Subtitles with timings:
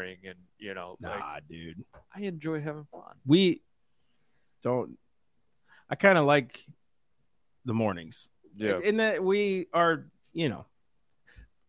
[0.00, 1.84] boring and you know like Nah, dude.
[2.14, 3.02] I enjoy having fun.
[3.26, 3.62] We
[4.62, 4.96] don't.
[5.88, 6.58] I kind of like
[7.64, 8.28] the mornings.
[8.56, 10.66] Yeah, In that we are, you know,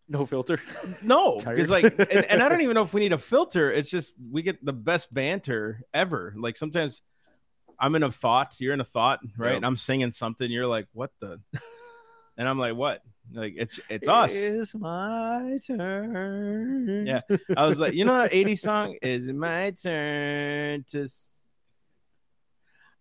[0.10, 0.60] no filter.
[1.02, 1.56] no, Tired.
[1.56, 3.72] because like, and, and I don't even know if we need a filter.
[3.72, 6.34] It's just we get the best banter ever.
[6.38, 7.02] Like sometimes
[7.80, 9.50] I'm in a thought, you're in a thought, right?
[9.50, 9.56] Yep.
[9.58, 11.40] And I'm singing something, you're like, what the?
[12.38, 13.04] And I'm like, what?
[13.34, 14.36] Like it's it's us.
[14.36, 17.06] It's my turn.
[17.08, 17.22] Yeah.
[17.56, 21.04] I was like, you know, that 80s song is my turn to.
[21.04, 21.30] s-"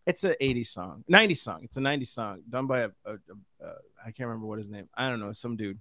[0.06, 1.60] It's a 80s song, 90s song.
[1.62, 3.14] It's a 90s song done by a, a, a,
[3.64, 3.72] a
[4.02, 4.88] I can't remember what his name.
[4.95, 5.78] I don't know, some dude.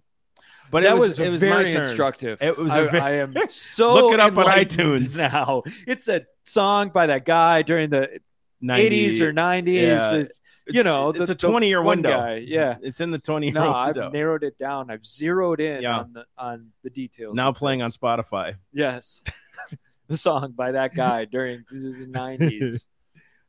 [0.72, 2.42] But that it was, was, it was very instructive.
[2.42, 5.17] It was I a ve- I am so Look it up on iTunes.
[5.17, 5.64] now.
[5.88, 8.20] It's a song by that guy during the
[8.62, 9.81] 90 80s or 90s.
[9.81, 10.23] Yeah.
[10.70, 12.09] You know, it's the- a 20 year window.
[12.12, 12.78] guy, yeah.
[12.82, 14.90] it's in the 20 year no, I've narrowed it down.
[14.92, 16.00] I've zeroed in Yeah.
[16.00, 17.36] on the on the details.
[17.36, 17.92] now playing on.
[17.92, 18.55] Spotify.
[18.72, 19.22] yes,
[20.08, 22.86] the song by that guy during the nineties.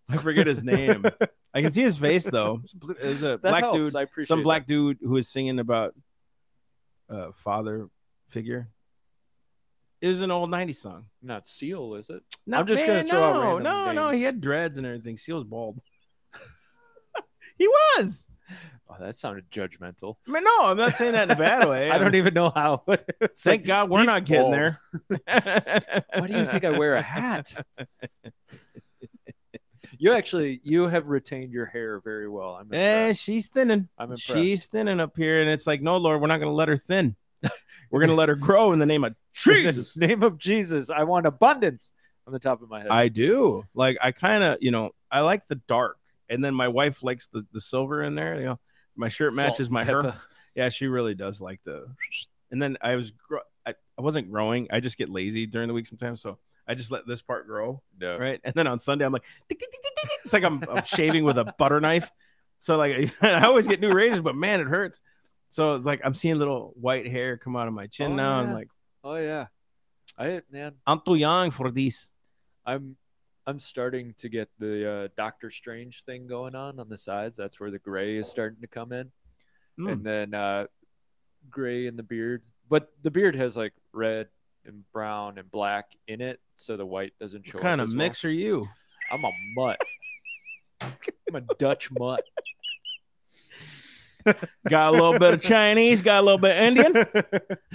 [0.08, 1.04] I forget his name.
[1.54, 2.62] I can see his face though.
[2.82, 3.92] Was a That black helps.
[3.94, 4.72] dude, some black that.
[4.72, 5.94] dude who was singing about
[7.08, 7.88] uh father
[8.28, 8.68] figure.
[10.00, 11.06] It was an old 90s song.
[11.22, 12.22] Not Seal, is it?
[12.46, 13.40] No, I'm just man, gonna throw out no,
[13.84, 14.10] random no, no.
[14.16, 15.16] He had dreads and everything.
[15.18, 15.78] Seal's bald.
[17.60, 18.28] He was.
[18.88, 20.16] Oh, that sounded judgmental.
[20.26, 21.90] I mean, no, I'm not saying that in a bad way.
[21.92, 22.82] I don't even know how.
[22.84, 24.54] But Thank like, God we're not getting bald.
[24.54, 24.80] there.
[26.16, 27.54] Why do you think I wear a hat?
[29.98, 32.56] You actually you have retained your hair very well.
[32.58, 33.88] I'm Eh, she's thinning.
[33.98, 34.22] I'm impressed.
[34.30, 36.76] She's thinning up here, and it's like, no, Lord, we're not going to let her
[36.76, 37.16] thin.
[37.90, 39.10] We're going to let her grow in the name of
[39.46, 39.96] In the Jesus.
[39.98, 41.92] name of Jesus, I want abundance
[42.26, 42.88] on the top of my head.
[42.90, 43.64] I do.
[43.74, 45.98] Like, I kind of, you know, I like the dark,
[46.30, 48.36] and then my wife likes the the silver in there.
[48.38, 48.60] You know,
[48.96, 50.14] my shirt Salt matches and my hair.
[50.54, 51.86] Yeah, she really does like the.
[52.50, 54.66] And then I was, gro- I, I wasn't growing.
[54.72, 57.80] I just get lazy during the week sometimes, so I just let this part grow,
[58.00, 58.18] No.
[58.18, 58.40] right?
[58.42, 59.22] And then on Sunday, I'm like,
[60.24, 62.10] it's like I'm, I'm shaving with a butter knife.
[62.58, 65.00] So like, I always get new razors, but man, it hurts.
[65.50, 68.40] So it's like I'm seeing little white hair come out of my chin Oh, now.
[68.40, 68.54] I'm yeah.
[68.54, 68.68] like,
[69.04, 69.46] Oh yeah.
[70.18, 72.10] I man, I'm too young for this.
[72.66, 72.96] I'm
[73.50, 77.36] I'm starting to get the uh, Doctor Strange thing going on on the sides.
[77.36, 79.10] That's where the gray is starting to come in,
[79.78, 79.92] Mm.
[79.92, 80.66] and then uh,
[81.50, 82.42] gray in the beard.
[82.68, 84.28] But the beard has like red
[84.64, 87.54] and brown and black in it, so the white doesn't show.
[87.58, 88.68] What kind of mix are you?
[89.12, 89.80] I'm a mutt.
[90.80, 92.22] I'm a Dutch mutt.
[94.68, 96.92] Got a little bit of Chinese, got a little bit of Indian,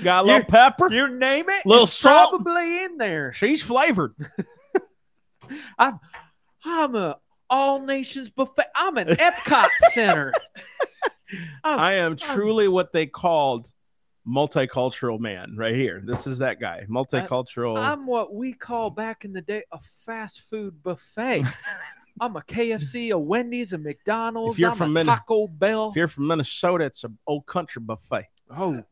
[0.03, 0.91] got a little You- pepper.
[0.91, 2.29] You name it, Little salt.
[2.43, 3.33] probably in there.
[3.33, 4.13] She's flavored.
[5.77, 5.99] I'm
[6.63, 7.17] I'm a
[7.49, 8.65] all nations buffet.
[8.75, 10.33] I'm an Epcot Center.
[11.63, 13.71] I'm- I am truly what they called
[14.27, 16.01] multicultural man right here.
[16.03, 17.77] This is that guy, multicultural.
[17.77, 21.43] I'm what we call back in the day a fast food buffet.
[22.21, 24.55] I'm a KFC, a Wendy's, a McDonald's.
[24.55, 25.89] If you're I'm from a Min- Taco Bell.
[25.89, 28.27] if you're from Minnesota, it's an old country buffet.
[28.57, 28.83] oh,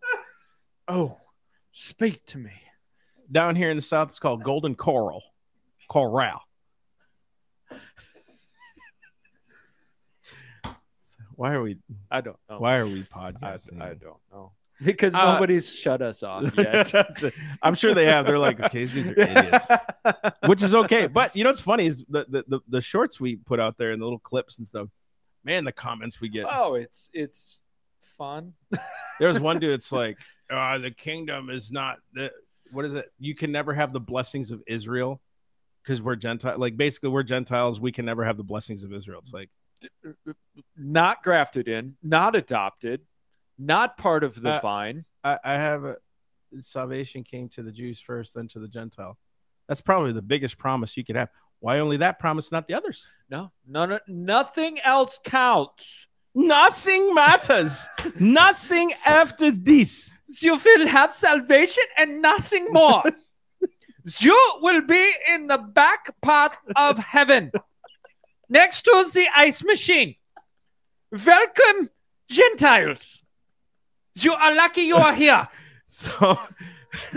[0.87, 1.19] oh,
[1.71, 2.51] speak to me.
[3.31, 5.23] Down here in the south, it's called Golden Coral.
[5.89, 6.41] Corral.
[11.35, 11.77] Why are we?
[12.11, 12.59] I don't know.
[12.59, 13.81] Why are we podcasting?
[13.81, 14.51] I don't know
[14.83, 16.93] because Uh, nobody's shut us off yet.
[17.61, 18.25] I'm sure they have.
[18.27, 19.67] They're like, okay, these are idiots,
[20.45, 21.07] which is okay.
[21.07, 23.91] But you know what's funny is the, the the the shorts we put out there
[23.91, 24.89] and the little clips and stuff.
[25.43, 26.45] Man, the comments we get.
[26.49, 27.59] oh, it's it's
[28.17, 28.53] fun.
[29.19, 29.71] There's one dude.
[29.71, 30.17] It's like,
[30.49, 32.31] uh, the kingdom is not the.
[32.71, 33.11] What is it?
[33.19, 35.19] You can never have the blessings of Israel
[35.83, 36.57] because we're Gentile.
[36.57, 37.79] Like basically, we're Gentiles.
[37.79, 39.19] We can never have the blessings of Israel.
[39.19, 39.49] It's like,
[40.77, 43.01] Not grafted in, not adopted,
[43.57, 45.05] not part of the Uh, vine.
[45.23, 45.97] I, I have a
[46.59, 49.17] salvation came to the Jews first, then to the Gentile.
[49.67, 51.29] That's probably the biggest promise you could have.
[51.59, 53.07] Why only that promise, not the others?
[53.29, 56.07] No, no, no, nothing else counts.
[56.35, 57.87] Nothing matters.
[58.19, 60.17] Nothing after this.
[60.41, 63.03] You will have salvation and nothing more.
[64.19, 67.51] you will be in the back part of heaven,
[68.49, 70.15] next to the ice machine.
[71.11, 71.89] Welcome,
[72.29, 73.23] Gentiles.
[74.15, 75.47] You are lucky you are here.
[75.95, 76.39] So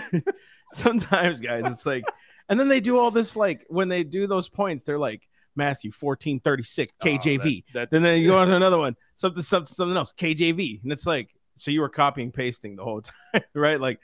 [0.73, 2.05] sometimes, guys, it's like,
[2.51, 5.91] and then they do all this like when they do those points, they're like Matthew
[5.93, 7.65] 14, 36, KJV.
[7.69, 10.83] Oh, that- then then you go on to another one, something, something, something else, KJV.
[10.83, 13.01] And it's like, so you were copying pasting the whole
[13.33, 13.81] time, right?
[13.81, 13.99] Like,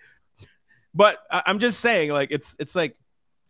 [0.94, 2.96] but I, I'm just saying, like, it's it's like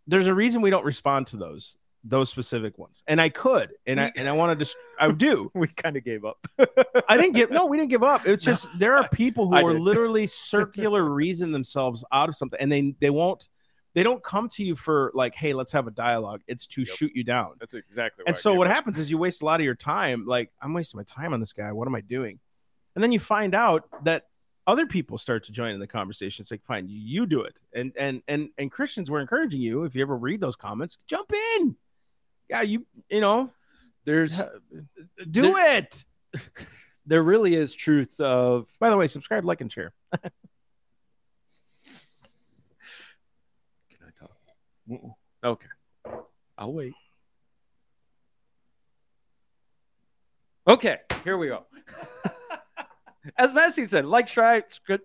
[0.07, 1.75] there's a reason we don't respond to those
[2.05, 3.01] those specific ones.
[3.07, 5.49] And I could, and I and I wanted to I do.
[5.55, 6.45] we kind of gave up.
[7.07, 8.27] I didn't give no, we didn't give up.
[8.27, 9.81] It's No, just there are people who I are did.
[9.81, 13.47] literally circular reason themselves out of something and they they won't
[13.95, 16.41] they don't come to you for like, hey, let's have a dialogue.
[16.47, 16.87] It's to Yep.
[16.89, 17.51] shoot you down.
[17.59, 18.25] That's exactly.
[18.27, 20.25] And so what happens is you waste a lot of your time.
[20.25, 21.71] Like, I'm wasting my time on this guy.
[21.73, 22.39] What am I doing?
[22.95, 24.23] And then you find out that
[24.65, 26.41] other people start to join in the conversation.
[26.43, 27.59] It's like, fine, you, do it.
[27.73, 29.83] And and and and Christians were encouraging you.
[29.83, 31.75] If you ever read those comments, jump in.
[32.49, 33.51] Yeah, you you know,
[34.05, 34.49] There's uh,
[35.31, 36.05] do There- it.
[37.05, 39.93] there really is truth of By the way, subscribe, like, and share.
[40.21, 40.31] Can
[44.01, 44.31] I talk?
[45.43, 45.67] Okay.
[46.57, 46.93] I'll wait.
[50.67, 51.65] Okay, here we go.
[53.37, 54.63] As Massey said, like, try,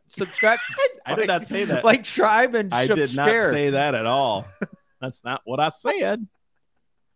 [0.09, 0.59] subscribe.
[1.07, 1.85] I did not say that.
[1.85, 4.47] Like, tribe, and I did not say that at all.
[5.01, 6.27] That's not what I said,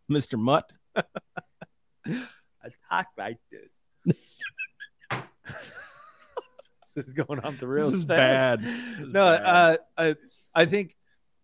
[0.08, 0.70] Mister Mutt.
[0.96, 4.16] I talk like this.
[6.94, 7.90] this is going off the rails.
[7.90, 8.62] This is fast.
[8.62, 8.64] bad.
[8.64, 9.44] This is No, bad.
[9.44, 10.16] uh, I,
[10.54, 10.96] I think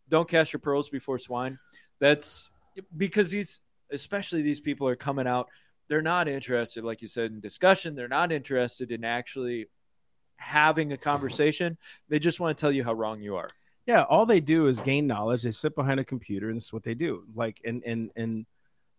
[0.08, 1.58] don't cast your pearls before swine.
[2.00, 2.48] That's
[2.96, 3.58] because these,
[3.90, 5.48] especially these people, are coming out.
[5.88, 7.94] They're not interested, like you said, in discussion.
[7.94, 9.66] They're not interested in actually
[10.36, 11.76] having a conversation.
[12.08, 13.48] They just want to tell you how wrong you are.
[13.86, 16.72] yeah all they do is gain knowledge they sit behind a computer and this is
[16.72, 18.44] what they do like and and and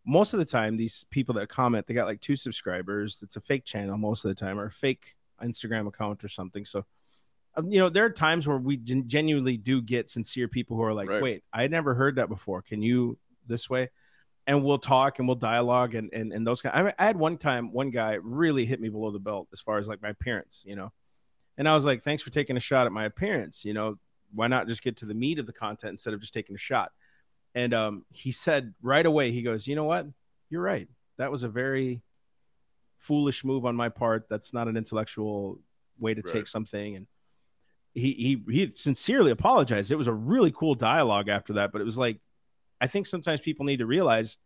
[0.05, 3.41] most of the time these people that comment they got like two subscribers it's a
[3.41, 6.83] fake channel most of the time or a fake instagram account or something so
[7.55, 10.83] um, you know there are times where we gen- genuinely do get sincere people who
[10.83, 11.21] are like Right.
[11.21, 13.89] wait i never heard that before can you this way
[14.49, 17.15] and we'll talk and we'll dialogue and and, and those kind I, mean, I had
[17.15, 20.09] one time one guy really hit me below the belt as far as like my
[20.09, 20.91] appearance you know
[21.57, 23.97] and i was like thanks for taking a shot at my appearance you know
[24.33, 26.59] why not just get to the meat of the content instead of just taking a
[26.59, 26.91] shot?
[27.55, 30.05] And um, he said right away, he goes, you know what?
[30.49, 30.87] You're right.
[31.17, 32.01] That was a very
[32.97, 34.27] foolish move on my part.
[34.29, 35.59] That's not an intellectual
[35.99, 36.33] way to Right.
[36.33, 36.95] take something.
[36.95, 37.07] And
[37.93, 38.13] he
[38.47, 39.91] he he sincerely apologized.
[39.91, 42.19] It was a really cool dialogue after that, but it was like,
[42.81, 44.37] I think sometimes people need to realize,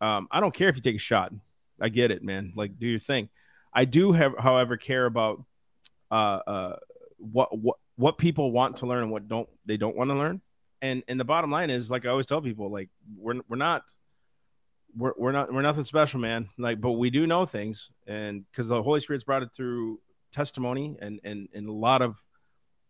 [0.00, 1.32] um, I don't care if you take a shot.
[1.80, 2.52] I get it, man.
[2.54, 3.28] Like, do your thing.
[3.72, 5.42] I do have, however, care about
[6.10, 6.76] uh, uh,
[7.18, 10.40] what what what people want to learn and what don't they don't want to learn.
[10.82, 13.90] And and the bottom line is, like I always tell people, like we're we're not
[14.96, 16.48] we're we're not we're nothing special, man.
[16.58, 20.00] Like, but we do know things, and because the Holy Spirit's brought it through
[20.32, 22.16] testimony and and and a lot of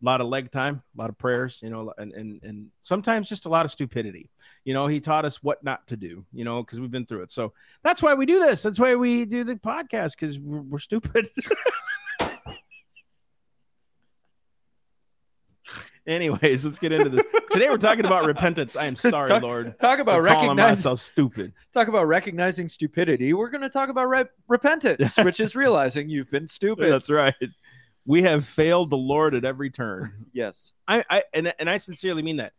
[0.05, 3.47] lot of leg time, a lot of prayers, you know, and and and sometimes just
[3.47, 4.31] a lot of stupidity.
[4.65, 7.23] You know, he taught us what not to do, you know, because we've been through
[7.23, 7.31] it.
[7.31, 7.53] So
[7.83, 8.63] that's why we do this.
[8.63, 11.29] That's why we do the podcast because we're, we're stupid.
[16.05, 17.25] Anyways, let's get into this.
[17.53, 18.75] Today we're talking about repentance.
[18.75, 19.79] I am sorry, Talk- Lord.
[19.79, 21.53] Talk about calling recognizing myself stupid.
[21.73, 23.33] talk about recognizing stupidity.
[23.35, 26.91] We're going to talk about re- repentance, which is realizing you've been stupid.
[26.91, 27.35] That's right.
[28.05, 30.27] We have failed the Lord at every turn.
[30.33, 30.73] yes.
[30.89, 32.53] I, I and, and I sincerely mean that.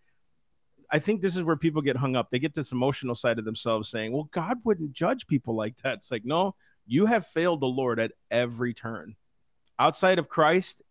[0.90, 2.30] I think this is where people get hung up.
[2.30, 5.96] They get this emotional side of themselves saying, Well, God wouldn't judge people like that.
[5.96, 6.56] It's like, no,
[6.86, 9.16] you have failed the Lord at every turn.
[9.80, 10.82] Outside of Christ,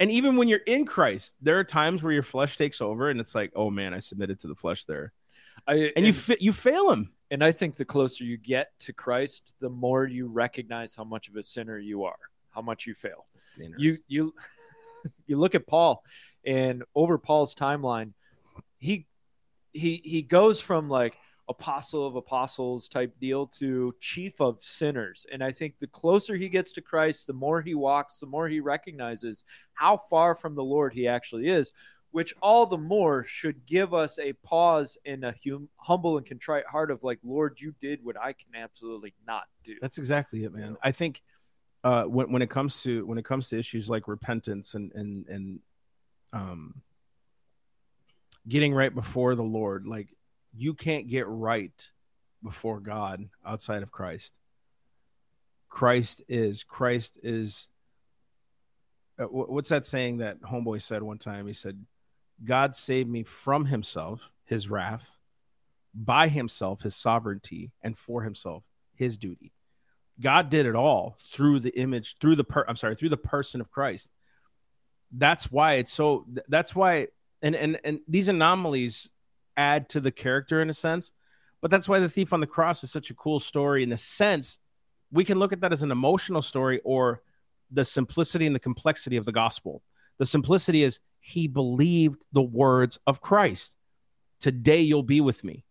[0.00, 3.20] and even when you're in Christ, there are times where your flesh takes over and
[3.20, 5.12] it's like, oh man, I submitted to the flesh there.
[5.66, 7.12] I, And you fa- you fail him.
[7.30, 11.28] and I think the closer you get to Christ, the more you recognize how much
[11.28, 12.18] of a sinner you are,
[12.56, 13.26] how much you fail.
[13.78, 14.34] You you
[15.26, 16.02] you look at Paul,
[16.44, 18.14] and over Paul's timeline,
[18.78, 19.06] he
[19.72, 21.16] he he goes from like
[21.48, 25.26] apostle of apostles type deal to chief of sinners.
[25.30, 28.48] And I think the closer he gets to Christ, the more he walks, the more
[28.48, 29.44] he recognizes
[29.74, 31.70] how far from the Lord he actually is.
[32.12, 36.64] Which all the more should give us a pause in a hum- humble and contrite
[36.66, 39.74] heart of like, Lord, you did what I can absolutely not do.
[39.82, 40.78] That's exactly it, man.
[40.82, 41.20] I think
[41.86, 45.24] uh, when when it comes to when it comes to issues like repentance and and
[45.28, 45.60] and
[46.32, 46.82] um,
[48.48, 50.08] getting right before the Lord, like
[50.52, 51.92] you can't get right
[52.42, 54.36] before God outside of Christ.
[55.68, 57.68] Christ is Christ is.
[59.16, 61.46] Uh, what's that saying that homeboy said one time?
[61.46, 61.86] He said,
[62.42, 65.20] "God saved me from Himself, His wrath,
[65.94, 68.64] by Himself, His sovereignty, and for Himself,
[68.96, 69.52] His duty."
[70.20, 73.60] God did it all through the image, through the per I'm sorry, through the person
[73.60, 74.10] of Christ.
[75.12, 77.08] That's why it's so that's why
[77.42, 79.08] and and and these anomalies
[79.56, 81.12] add to the character in a sense,
[81.60, 83.96] but that's why the thief on the cross is such a cool story in the
[83.96, 84.58] sense
[85.12, 87.22] we can look at that as an emotional story or
[87.70, 89.82] the simplicity and the complexity of the gospel.
[90.18, 93.76] The simplicity is he believed the words of Christ.
[94.40, 95.64] Today you'll be with me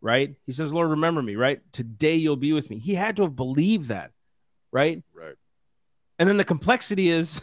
[0.00, 0.34] right?
[0.46, 1.60] He says, Lord, remember me, right?
[1.72, 2.78] Today you'll be with me.
[2.78, 4.12] He had to have believed that,
[4.70, 5.02] right?
[5.12, 5.34] Right.
[6.18, 7.40] And then the complexity is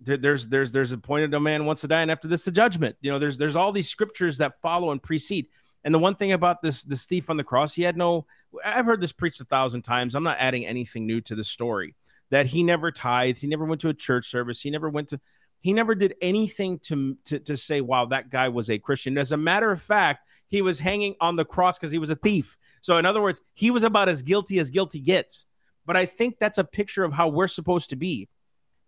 [0.00, 2.96] There- There's there's there's appointed a man wants to die, and after this the judgment.
[3.00, 5.48] You know, there's there's all these scriptures that follow and precede.
[5.84, 8.26] And the one thing about this this thief on the cross, he had no.
[8.64, 10.14] I've heard this preached a thousand times.
[10.14, 11.94] I'm not adding anything new to the story.
[12.30, 15.20] That he never tithed, he never went to a church service, he never went to,
[15.60, 19.18] he never did anything to to to say, wow, that guy was a Christian.
[19.18, 22.16] As a matter of fact, he was hanging on the cross because he was a
[22.16, 22.56] thief.
[22.80, 25.46] So in other words, he was about as guilty as guilty gets.
[25.84, 28.28] But I think that's a picture of how we're supposed to be.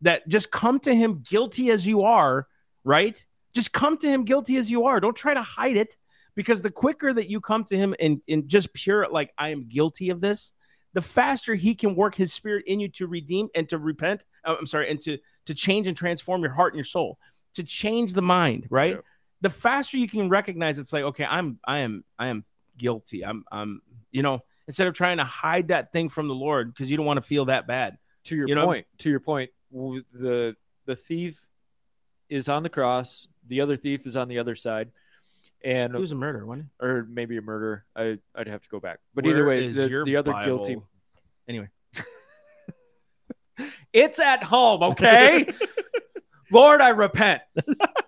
[0.03, 2.47] That just come to him guilty as you are,
[2.85, 3.25] right?
[3.53, 5.01] Just come to him guilty as you are.
[5.01, 5.97] Don't try to hide it
[6.37, 9.69] because the quicker that you come to him and, in just pure, like, I am
[9.69, 10.53] guilty of this,
[10.93, 14.25] the faster he can work his spirit in you to redeem and to repent.
[14.45, 17.19] uh, I'm sorry, and to, to change and transform your heart and your soul,
[17.55, 18.95] to change the mind, right?
[18.95, 19.01] Yeah.
[19.41, 22.45] The faster you can recognize it's like, okay, I'm, I am, I am
[22.77, 23.25] guilty.
[23.25, 26.91] I'm, I'm, you know, instead of trying to hide that thing from the Lord because
[26.91, 27.99] you don't want to feel that bad.
[28.25, 31.45] to your You know- point to your point the the thief
[32.31, 34.91] is on the cross the other thief is on the other side
[35.63, 36.87] and He was a murderer, wasn't he?
[36.87, 40.03] or maybe a murder I, i'd have to go back but Where either way the,
[40.07, 40.57] the other Bible?
[40.65, 40.77] guilty
[41.49, 41.69] Anyway,
[43.93, 45.51] it's at home okay
[46.51, 47.43] lord i repent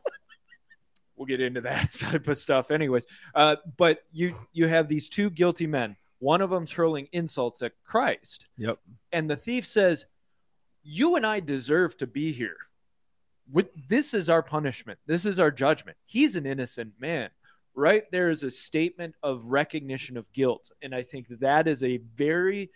[1.21, 3.07] we'll get into that type of stuff anyways.
[3.35, 7.73] Uh, but you you have these two guilty men one of them's hurling insults at
[7.85, 8.47] christ.
[8.57, 8.79] Yep.
[9.13, 10.07] and the thief says
[10.83, 12.57] you and i deserve to be here.
[13.53, 15.01] With this is our punishment.
[15.07, 15.97] This is our judgment.
[16.07, 17.31] He's an innocent man.
[17.75, 20.71] Right there is a statement of recognition of guilt.
[20.83, 22.71] And i think that is a very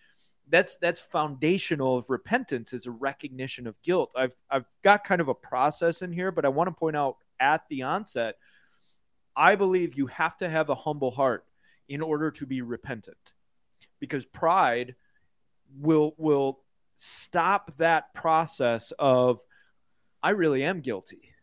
[0.51, 4.13] that's that's foundational of repentance is a recognition of guilt.
[4.17, 7.17] I've i've got kind of a process in here but i want to point out
[7.41, 8.37] at the onset
[9.37, 11.45] i believe you have to have a humble heart
[11.89, 13.33] in order to be repentant
[14.01, 14.95] because pride
[15.81, 16.61] will will
[16.97, 19.41] stop that process of
[20.23, 21.35] I really am guilty.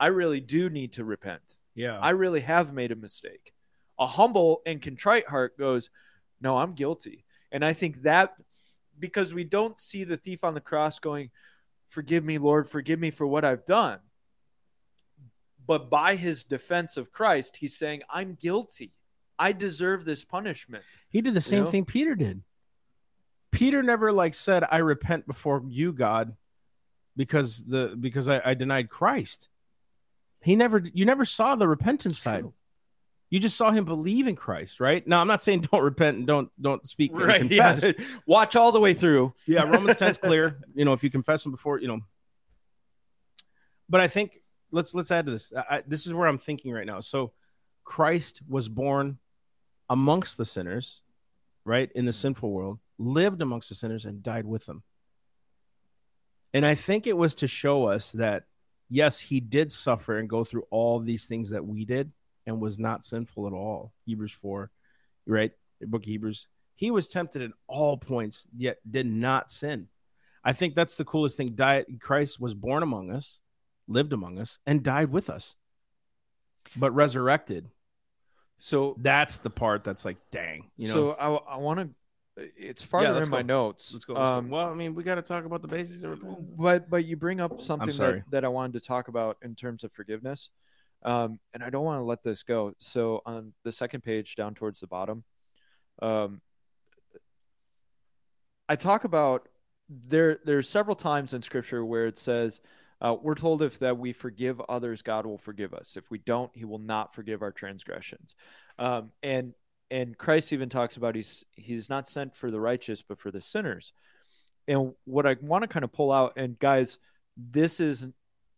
[0.00, 1.54] I really do need to repent.
[1.74, 3.52] yeah, I really have made a mistake.
[3.98, 5.90] A humble and contrite heart goes,
[6.40, 8.34] "No, I'm guilty." And I think that
[8.98, 11.30] because we don't see the thief on the cross going,
[11.88, 14.00] "Forgive me, Lord, forgive me for what I've done."
[15.66, 18.92] But by his defense of Christ, he's saying, "I'm guilty.
[19.38, 21.70] I deserve this punishment." he did the same know?
[21.70, 22.42] thing Peter did.
[23.50, 26.36] Peter never like said, "I repent before you, God,"
[27.16, 29.48] because the because I, I denied Christ.
[30.42, 32.44] He never, you never saw the repentance side.
[33.30, 35.06] You just saw him believe in Christ, right?
[35.06, 37.82] Now, I'm not saying don't repent and don't don't speak and confess.
[37.82, 37.92] Yeah.
[38.26, 39.32] Watch all the way through.
[39.46, 40.58] Yeah, Romans 10's clear.
[40.74, 42.00] You know, if you confess him before, you know.
[43.88, 44.41] But I think
[44.72, 45.52] let's let's add to this.
[45.56, 47.00] I, this is where I'm thinking right now.
[47.00, 47.32] So,
[47.84, 49.18] Christ was born
[49.88, 51.02] amongst the sinners,
[51.64, 54.82] right in the sinful world, lived amongst the sinners, and died with them.
[56.54, 58.44] And I think it was to show us that
[58.88, 62.10] yes, he did suffer and go through all these things that we did,
[62.46, 63.92] and was not sinful at all.
[64.04, 64.70] Hebrews four,
[65.26, 65.52] right?
[65.80, 66.48] The book of Hebrews.
[66.74, 69.88] He was tempted at all points, yet did not sin.
[70.44, 71.54] I think that's the coolest thing.
[71.54, 73.40] Diet Christ was born among us,
[73.88, 75.54] lived among us, and died with us,
[76.76, 77.68] but resurrected.
[78.58, 80.94] So, That's the part that's like, dang, you know.
[80.94, 81.88] so I, I want to.
[82.56, 83.92] It's farther let's in my notes.
[83.92, 84.14] let's go.
[84.14, 84.36] Let's go.
[84.36, 86.48] Um, Well, I mean, we got to talk about the basics of repentance.
[86.56, 89.84] But but you bring up something that, that I wanted to talk about in terms
[89.84, 90.48] of forgiveness.
[91.04, 92.74] Um, and I don't want to let this go.
[92.78, 95.24] So on the second page down towards the bottom,
[96.00, 96.40] um,
[98.68, 99.48] I talk about
[99.88, 102.60] there there's several times in scripture where it says
[103.02, 105.96] uh, we're told if that we forgive others, God will forgive us.
[105.96, 108.34] If we don't, He will not forgive our transgressions.
[108.78, 109.54] Um, and
[109.90, 113.42] and Christ even talks about he's he's not sent for the righteous, but for the
[113.42, 113.92] sinners.
[114.66, 116.98] And what I want to kind of pull out, and guys,
[117.36, 118.06] this is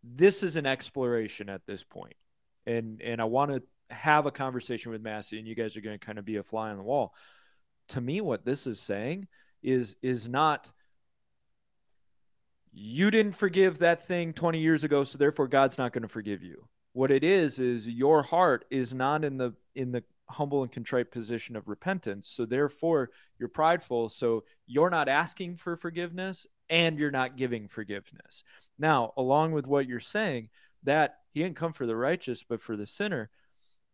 [0.04, 2.14] this is an exploration at this point,
[2.66, 5.98] and and I want to have a conversation with Massey, and you guys are going
[5.98, 7.14] to kind of be a fly on the wall.
[7.88, 9.26] To me, what this is saying
[9.62, 10.70] is is not
[12.74, 16.42] you didn't forgive that thing 20 years ago so therefore god's not going to forgive
[16.42, 16.68] you.
[16.92, 21.12] What it is is your heart is not in the in the humble and contrite
[21.12, 27.10] position of repentance so therefore you're prideful so you're not asking for forgiveness and you're
[27.10, 28.42] not giving forgiveness.
[28.78, 30.48] Now along with what you're saying
[30.82, 33.30] that he didn't come for the righteous but for the sinner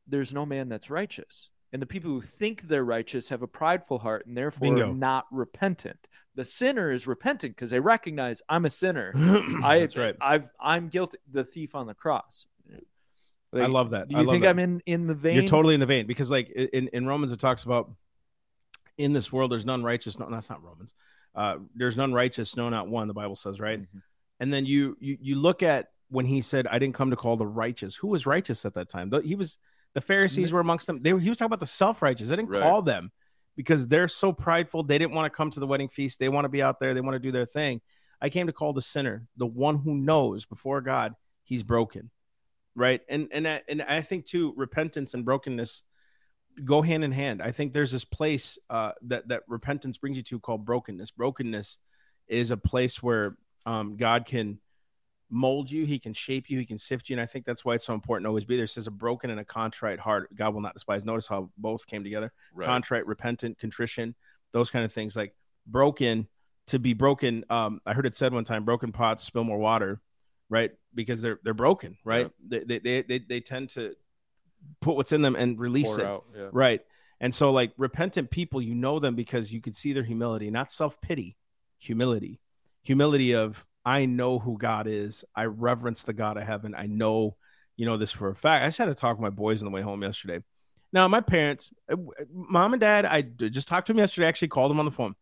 [0.06, 3.98] there's no man that's righteous and the people who think they're righteous have a prideful
[3.98, 4.92] heart and therefore Bingo.
[4.92, 9.12] not repentant the sinner is repentant because they recognize i'm a sinner
[9.62, 10.16] I, that's right.
[10.20, 11.18] I've I'm guilty.
[11.30, 12.46] The thief on the cross.
[13.52, 14.08] I love that.
[14.08, 14.50] Do you think that.
[14.50, 15.34] I'm in in the vein?
[15.34, 17.90] You're totally in the vein because, like in, in Romans, it talks about
[18.96, 20.18] in this world there's none righteous.
[20.18, 20.94] No, that's not Romans.
[21.34, 23.08] Uh, there's none righteous, no, not one.
[23.08, 23.80] The Bible says, right?
[23.80, 24.02] Mhm.
[24.38, 27.36] And then you you you look at when he said, "I didn't come to call
[27.36, 29.10] the righteous." Who was righteous at that time?
[29.24, 29.58] He was
[29.94, 31.02] the Pharisees were amongst them.
[31.02, 32.28] They were, he was talking about the self righteous.
[32.28, 32.62] They didn't Right.
[32.62, 33.10] call them
[33.56, 34.84] because they're so prideful.
[34.84, 36.18] They didn't want to come to the wedding feast.
[36.18, 36.94] They want to be out there.
[36.94, 37.80] They want to do their thing.
[38.20, 42.10] I came to call the sinner, the one who knows before God he's broken,
[42.74, 43.00] right?
[43.08, 45.82] And and I, and I think too, repentance and brokenness
[46.64, 47.42] go hand in hand.
[47.42, 51.10] I think there's this place uh, that that repentance brings you to called brokenness.
[51.10, 51.78] Brokenness
[52.28, 54.60] is a place where um, God can
[55.30, 57.74] mold you, He can shape you, He can sift you, and I think that's why
[57.74, 58.64] it's so important to always be there.
[58.64, 61.04] It says a broken and a contrite heart, God will not despise.
[61.04, 62.66] Notice how both came together: Right.
[62.66, 64.14] contrite, repentant, contrition,
[64.52, 65.16] those kind of things.
[65.16, 65.34] Like
[65.66, 66.28] broken
[66.68, 67.44] to be broken.
[67.50, 70.00] Um, I heard it said one time: broken pots spill more water,
[70.48, 70.72] right?
[70.94, 72.30] Because they're they're broken, right?
[72.46, 73.94] They, they they they they tend to
[74.80, 76.06] put what's in them and release Pour it.
[76.06, 76.48] out, yeah.
[76.52, 76.80] Right.
[77.20, 80.70] And so, like, repentant people, you know them because you can see their humility, not
[80.70, 81.36] self pity,
[81.78, 82.40] humility.
[82.82, 85.24] Humility of, I know who God is.
[85.34, 86.74] I reverence the God of heaven.
[86.74, 87.36] I know,
[87.76, 88.64] you know, this for a fact.
[88.64, 90.42] I just had to talk to my boys on the way home yesterday.
[90.92, 91.96] Now, my parents, uh,
[92.32, 94.26] mom and dad, I just talked to them yesterday.
[94.26, 95.14] I actually called them on the phone.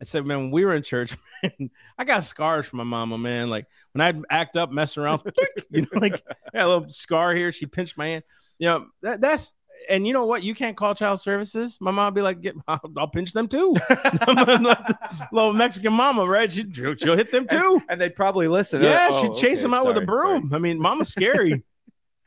[0.00, 3.16] I said, man, when we were in church, man, I got scars from my mama,
[3.18, 3.48] man.
[3.48, 5.22] Like when I'd act up, mess around,
[5.70, 7.52] you know, like I got a little scar here.
[7.52, 8.24] She pinched my hand.
[8.58, 9.54] You know, that, that's,
[9.88, 10.42] and you know what?
[10.42, 11.78] You can't call child services.
[11.80, 13.76] My mom be like, Get, I'll, I'll pinch them too.
[15.32, 16.50] little Mexican mama, right?
[16.50, 17.82] She, she'll, she'll hit them too.
[17.88, 18.82] and they'd probably listen.
[18.82, 20.40] Yeah, Oh, she'd chase okay, him out with a sorry, sorry.
[20.40, 20.54] broom.
[20.54, 21.62] I mean, mama's scary.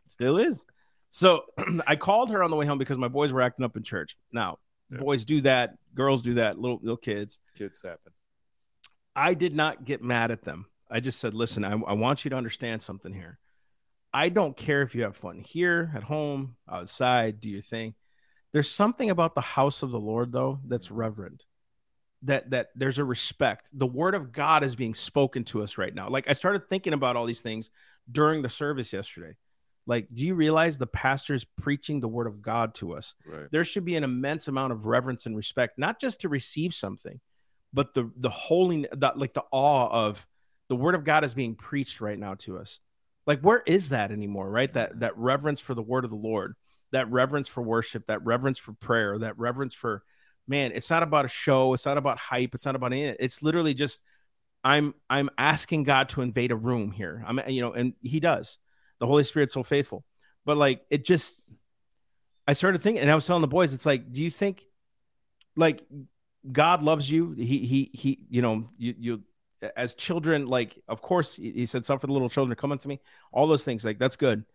[0.09, 0.65] Still is.
[1.11, 1.43] So
[1.87, 4.17] I called her on the way home because my boys were acting up in church.
[4.31, 4.57] Now,
[4.91, 4.99] Yeah.
[4.99, 7.39] boys do that, girls do that, little little kids.
[7.57, 8.11] Kids happen.
[9.15, 10.65] I did not get mad at them.
[10.91, 13.39] I just said, listen, I, I want you to understand something here.
[14.15, 17.95] I don't care if you have fun here, at home, outside, do your thing.
[18.53, 21.45] There's something about the house of the Lord, though, that's reverent.
[22.22, 23.67] That that there's a respect.
[23.74, 26.07] The word of God is being spoken to us right now.
[26.07, 27.69] Like I started thinking about all these things
[28.10, 29.36] during the service yesterday.
[29.86, 33.15] Like, do you realize the pastor is preaching the word of God to us?
[33.27, 33.48] Right.
[33.51, 37.20] there should be an immense amount of reverence and respect, not just to receive something,
[37.74, 40.25] but the the holy, the, like the awe of
[40.70, 42.79] the word of God is being preached right now to us.
[43.27, 44.50] Like, where is that anymore?
[44.50, 44.72] Right?
[44.74, 46.55] That that reverence for the word of the Lord,
[46.92, 50.03] that reverence for worship, that reverence for prayer, that reverence for
[50.48, 50.72] man.
[50.74, 51.74] It's not about a show.
[51.74, 52.53] It's not about hype.
[52.53, 53.03] It's not about any.
[53.05, 54.00] It's literally just
[54.64, 57.24] I'm I'm asking God to invade a room here.
[57.25, 58.57] I'm you know, and He does.
[59.00, 60.05] The Holy Spirit's so faithful,
[60.46, 61.35] but like it just
[62.48, 64.64] I started thinking, and I was telling the boys, it's like, do you think,
[65.55, 65.81] like,
[66.51, 67.31] God loves you?
[67.31, 69.24] He, he, he, you know, you, you,
[69.75, 73.00] as children, like, of course, he said, suffer the little children to come unto me.
[73.31, 74.46] All those things, like, that's good.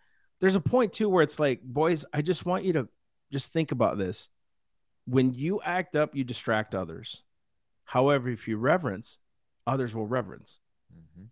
[0.40, 2.88] There's a point too where it's like, boys, I just want you to
[3.30, 4.28] just think about this.
[5.06, 7.22] When you act up, you distract others.
[7.84, 9.18] However, if you reverence,
[9.66, 10.60] others will reverence
[10.92, 11.28] Mhm.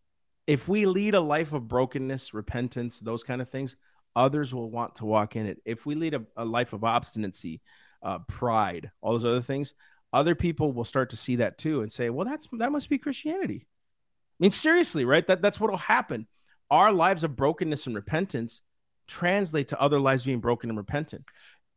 [0.47, 3.77] if we lead a life of brokenness, repentance, those kind of things,
[4.17, 5.61] others will want to walk in it.
[5.65, 7.61] If we lead a, a life of obstinacy,
[8.03, 9.75] uh, pride, all those other things,
[10.13, 12.99] other people will start to see that too and say, "Well, that's that must be
[12.99, 15.27] Christianity." I mean, seriously, right?
[15.27, 16.27] That that's what will happen.
[16.71, 18.63] Our lives of brokenness and repentance
[19.07, 21.25] translate to other lives being broken and repentant.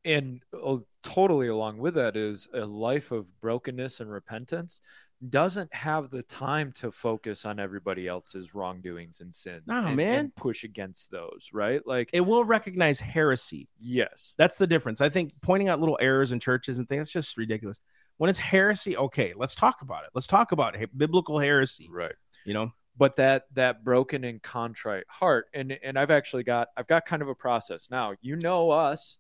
[0.04, 4.80] and uh, totally along with that is a life of brokenness and repentance
[5.30, 10.20] doesn't have the time to focus on everybody else's wrongdoings and sins No, and, man.
[10.20, 13.68] and push against those right like It will recognize heresy.
[13.80, 15.00] yes That's the difference.
[15.02, 17.80] I think pointing out little errors in churches and things, that's just ridiculous.
[18.22, 20.12] When it's heresy, okay, let's talk about it.
[20.14, 21.90] Let's talk about he- biblical heresy.
[21.92, 22.14] right
[22.46, 26.86] You know, but that that broken and contrite heart and and I've actually got I've
[26.86, 29.18] got kind of a process now you know us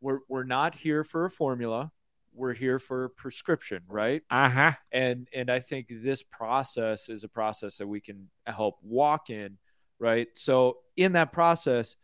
[0.00, 1.90] we're we're not here for a formula
[2.32, 4.72] we're here for prescription right uh huh.
[4.92, 9.58] and and i think this process is a process that we can help walk in
[9.98, 11.96] right so in that process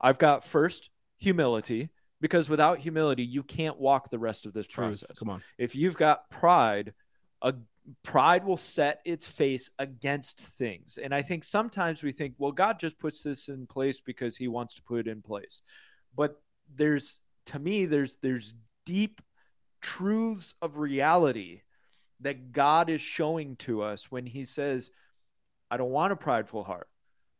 [0.00, 1.88] i've got first humility
[2.20, 5.00] because without humility you can't walk the rest of this Truth.
[5.00, 5.18] process.
[5.18, 5.42] Come on.
[5.58, 6.92] if you've got pride
[7.42, 7.54] a
[8.02, 10.98] pride will set its face against things.
[11.02, 14.48] And i think sometimes we think well god just puts this in place because he
[14.48, 15.62] wants to put it in place.
[16.14, 16.40] But
[16.74, 18.54] there's to me there's there's
[18.86, 19.20] deep
[19.80, 21.62] truths of reality
[22.20, 24.90] that god is showing to us when he says
[25.70, 26.88] i don't want a prideful heart.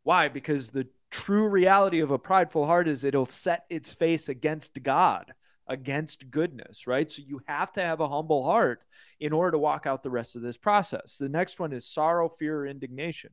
[0.03, 0.27] Why?
[0.27, 5.33] Because the true reality of a prideful heart is it'll set its face against god
[5.67, 7.09] against goodness right?
[7.11, 8.83] So you have to have a humble heart
[9.19, 11.17] in order to walk out the rest of this process.
[11.17, 13.31] The next one is sorrow fear indignation.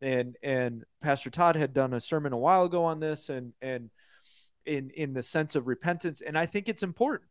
[0.00, 3.90] And and pastor todd had done a sermon a while ago on this and and
[4.66, 6.20] in in the sense of repentance.
[6.20, 7.30] And i think it's important.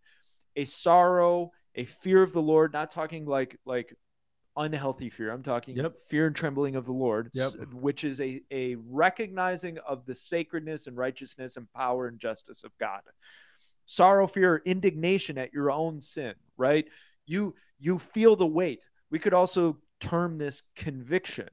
[0.56, 3.96] A sorrow a fear of the lord not talking like like
[4.58, 5.32] unhealthy fear.
[5.32, 5.98] I'm talking Yep.
[6.08, 7.54] fear and trembling of the Lord, Yep.
[7.74, 12.72] which is a, a recognizing of the sacredness and righteousness and power and justice of
[12.80, 13.02] God.
[13.86, 16.88] Sorrow, fear, indignation at your own sin, right?
[17.26, 18.86] You you feel the weight.
[19.10, 21.50] We could also term this conviction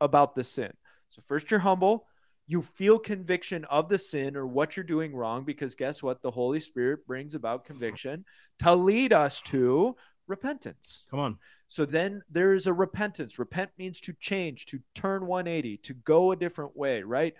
[0.00, 0.72] about the sin.
[1.10, 2.06] So first you're humble,
[2.46, 6.22] you feel conviction of the sin or what you're doing wrong because guess what?
[6.22, 8.24] The Holy Spirit brings about conviction
[8.60, 9.94] to lead us to
[10.28, 11.04] repentance.
[11.10, 11.38] Come on.
[11.66, 13.38] So then there is a repentance.
[13.38, 17.34] Repent means to change, to turn 180, to go a different way, right?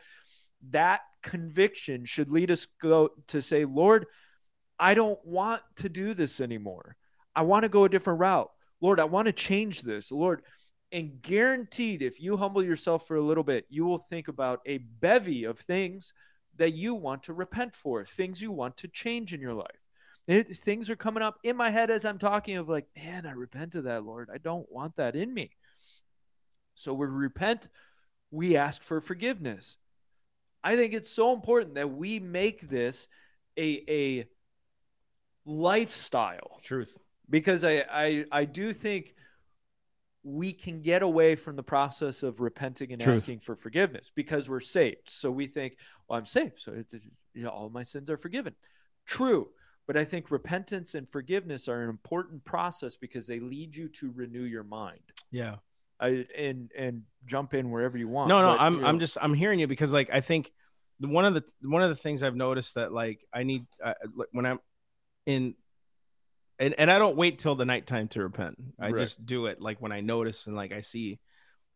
[0.70, 4.06] That conviction should lead us go to say, Lord,
[4.78, 6.96] I don't want to do this anymore.
[7.34, 8.50] I want to go a different route.
[8.80, 10.10] Lord, I want to change this.
[10.10, 10.42] Lord,
[10.92, 14.78] and guaranteed if you humble yourself for a little bit, you will think about a
[14.78, 16.12] bevy of things
[16.56, 19.87] that you want to repent for, things you want to change in your life.
[20.28, 23.32] It, things are coming up in my head as I'm talking of like, man, I
[23.32, 24.28] repent of that, Lord.
[24.32, 25.50] I don't want that in me.
[26.74, 27.68] So we repent,
[28.30, 29.78] we ask for forgiveness.
[30.62, 33.08] I think it's so important that we make this
[33.58, 34.26] a a
[35.46, 36.98] lifestyle Truth.
[37.30, 39.14] because I, I I do think
[40.22, 43.18] we can get away from the process of repenting and Truth.
[43.22, 45.08] asking for forgiveness because we're saved.
[45.08, 46.86] So we think, well, I'm saved, so it,
[47.32, 48.54] you know, all my sins are forgiven.
[49.06, 49.48] True,
[49.88, 54.12] but I think repentance and forgiveness are an important process because they lead you to
[54.14, 55.00] renew your mind.
[55.32, 55.56] Yeah.
[55.98, 58.28] I and and jump in wherever you want.
[58.28, 60.52] No, no, but, I'm you I'm just I'm hearing you because like I think
[61.00, 63.94] one of the one of the things I've noticed that like I need uh,
[64.30, 64.60] when I'm
[65.26, 65.54] in
[66.60, 68.56] and and I don't wait till the nighttime to repent.
[68.78, 68.98] I Right.
[68.98, 71.18] just do it like when I notice and like I see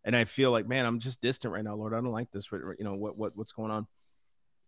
[0.04, 1.94] and I feel like man, I'm just distant right now, Lord.
[1.94, 2.52] I don't like this.
[2.52, 3.86] You know what what what's going on?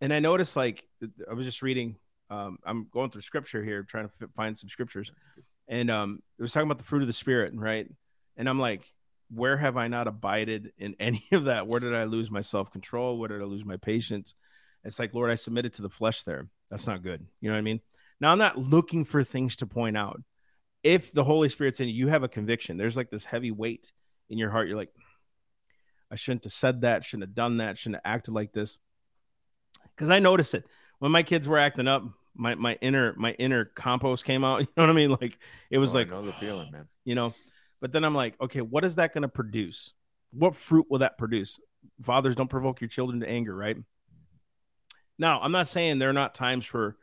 [0.01, 0.83] And I notice like
[1.29, 1.95] I was just reading.
[2.29, 5.11] Um, I'm going through scripture here, trying to fi- find some scriptures,
[5.67, 7.87] and um, it was talking about the fruit of the spirit, right?
[8.37, 8.81] And I'm like,
[9.33, 11.67] where have I not abided in any of that?
[11.67, 13.17] Where did I lose my self control?
[13.17, 14.35] Where did I lose my patience?
[14.83, 16.47] It's like, Lord, I submitted to the flesh there.
[16.69, 17.25] That's not good.
[17.41, 17.81] You know what I mean?
[18.19, 20.21] Now, I'm not looking for things to point out.
[20.83, 22.77] If the Holy Spirit's in you, you have a conviction.
[22.77, 23.91] There's like this heavy weight
[24.29, 24.67] in your heart.
[24.67, 24.91] You're like,
[26.11, 28.77] I shouldn't have said that, shouldn't have done that, shouldn't have acted like this.
[29.95, 30.65] Because I notice it
[31.05, 32.03] when my kids were acting up.
[32.35, 34.59] My my inner my inner compost came out.
[34.61, 35.11] You know what I mean?
[35.11, 35.37] Like
[35.69, 36.87] it was Oh, I like know the feeling, man.
[37.05, 37.33] you know
[37.79, 39.93] but then i'm like okay what is that going to produce
[40.31, 41.59] what fruit will that produce
[42.01, 43.77] fathers don't provoke your children to anger right
[45.19, 46.97] now i'm not saying there are not times for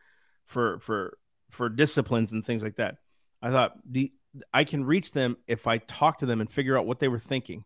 [0.46, 1.16] for for
[1.50, 2.96] for disciplines and things like that
[3.42, 4.12] i thought the
[4.52, 7.18] i can reach them if i talk to them and figure out what they were
[7.18, 7.64] thinking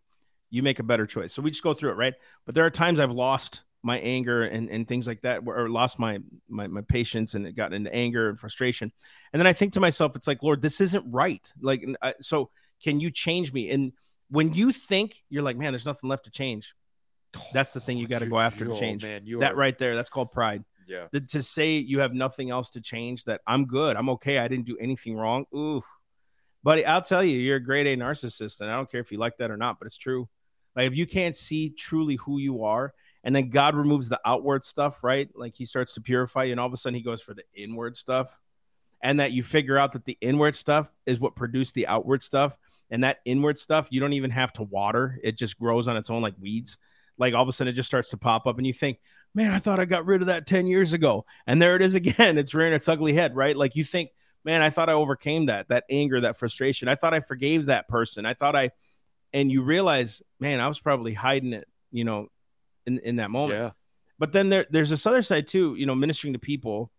[0.51, 2.71] you make a better choice so we just go through it right but there are
[2.71, 6.19] times i've lost my anger and, and things like that or lost my,
[6.49, 8.91] my my patience and it got into anger and frustration.
[9.33, 11.51] And then i think to myself it's like lord this isn't right.
[11.63, 12.51] Like I, so
[12.83, 13.71] can you change me?
[13.71, 13.93] And
[14.29, 16.75] when you think you're like man there's nothing left to change.
[17.53, 19.05] That's the thing you oh, got to go after to Oh, change.
[19.05, 20.65] man, you that are- right there that's called pride.
[20.89, 21.07] Yeah.
[21.13, 24.49] That to say you have nothing else to change that i'm good i'm okay i
[24.49, 25.83] didn't do anything wrong ooh
[26.63, 29.19] buddy i'll tell you you're a grade a narcissist and i don't care if you
[29.19, 30.29] like that or not but it's true.
[30.77, 32.93] Like if you can't see truly who you are
[33.25, 35.29] and then god removes the outward stuff right?
[35.35, 37.45] Like he starts to purify you and all of a sudden he goes for the
[37.55, 38.41] inward stuff.
[39.03, 42.59] And that you figure out that the inward stuff is what produced the outward stuff.
[42.91, 45.19] And that inward stuff you don't even have to water.
[45.23, 46.79] It just grows on its own like weeds.
[47.19, 48.99] Like all of a sudden it just starts to pop up and you think
[49.35, 51.25] man i thought i got rid of that 10 years ago.
[51.47, 52.39] And there it is again.
[52.39, 53.57] It's rearing its ugly head right?
[53.57, 54.11] Like you think
[54.45, 56.89] man i thought i overcame that that anger that frustration.
[56.89, 58.27] I thought i forgave that person.
[58.27, 58.71] I thought i
[59.33, 62.29] and you realize man i was probably hiding it you know
[62.87, 63.61] in in that moment.
[63.61, 63.71] Yeah.
[64.19, 66.91] but then there, there's this other side too you know ministering to people.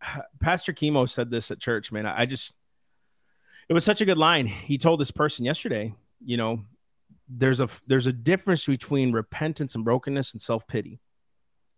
[0.40, 2.06] Pastor chemo said this at church man.
[2.06, 2.54] I, I just
[3.68, 4.46] it was such a good line.
[4.46, 6.64] He told this person yesterday you know
[7.28, 11.00] there's a there's a difference between repentance and brokenness and self-pity.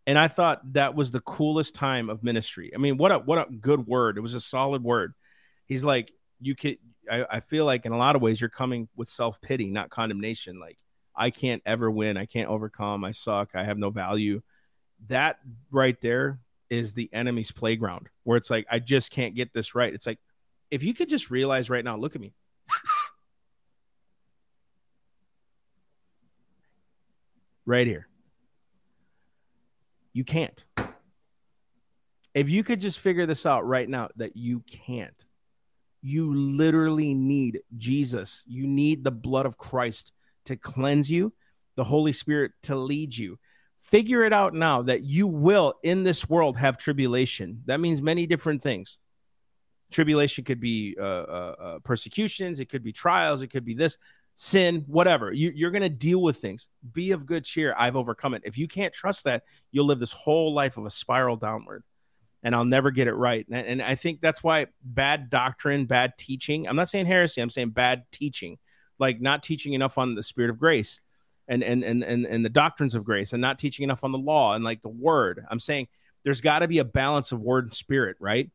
[0.09, 2.73] And i thought that was the coolest time of ministry.
[2.75, 4.19] I mean what a what a good word.
[4.19, 5.15] It was a solid word.
[5.67, 6.79] He's like you could
[7.11, 10.61] i, I feel like in a lot of ways you're coming with self-pity not condemnation.
[10.61, 10.79] Like
[11.17, 12.17] i can't ever win.
[12.17, 13.05] I can't overcome.
[13.05, 13.51] I suck.
[13.55, 14.43] I have no value.
[15.09, 15.39] That
[15.71, 19.93] right there is the enemy's playground where it's like i just can't get this right.
[19.93, 20.19] It's like
[20.71, 22.35] if you could just realize right now look at me.
[27.69, 28.07] Right here.
[30.13, 30.65] You can't.
[32.33, 35.27] If you could just figure this out right now that you can't
[36.07, 38.45] you literally need jesus.
[38.47, 40.13] You need the blood of christ
[40.47, 41.33] to cleanse you
[41.77, 43.39] the holy spirit to lead you
[43.79, 48.27] figure it out now that you will in this world have tribulation that means many
[48.27, 48.99] different things
[49.91, 53.99] tribulation could be uh, uh, uh, persecutions it could be trials it could be this
[54.37, 55.33] sin, whatever.
[55.33, 56.69] You, you're going to deal with things.
[56.93, 57.75] Be of good cheer.
[57.77, 58.43] I've overcome it.
[58.45, 61.83] If you can't trust that, you'll live this whole life of a spiral downward
[62.43, 63.45] and I'll never get it right.
[63.51, 67.51] And, and I think that's why bad doctrine, bad teaching, I'm not saying heresy, I'm
[67.51, 68.59] saying bad teaching,
[68.99, 71.01] like not teaching enough on the spirit of grace
[71.49, 74.19] and, and, and, and, and the doctrines of grace and not teaching enough on the
[74.19, 75.45] law and like the word.
[75.51, 75.89] I'm saying
[76.25, 78.51] there's got to be a balance of word and spirit, right?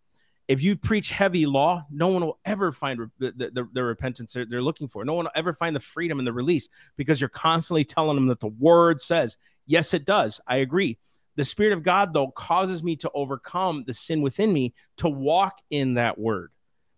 [0.52, 4.34] if you preach heavy law, no one will ever find re- the, the, the, repentance
[4.34, 5.06] they're, they're looking for.
[5.06, 8.28] No one will ever find the freedom and the release because you're constantly telling them
[8.28, 10.42] that the word says, yes, it does.
[10.46, 10.98] I agree.
[11.38, 15.54] The Spirit of God, though, causes me to overcome the sin within me to walk
[15.70, 16.51] in that word.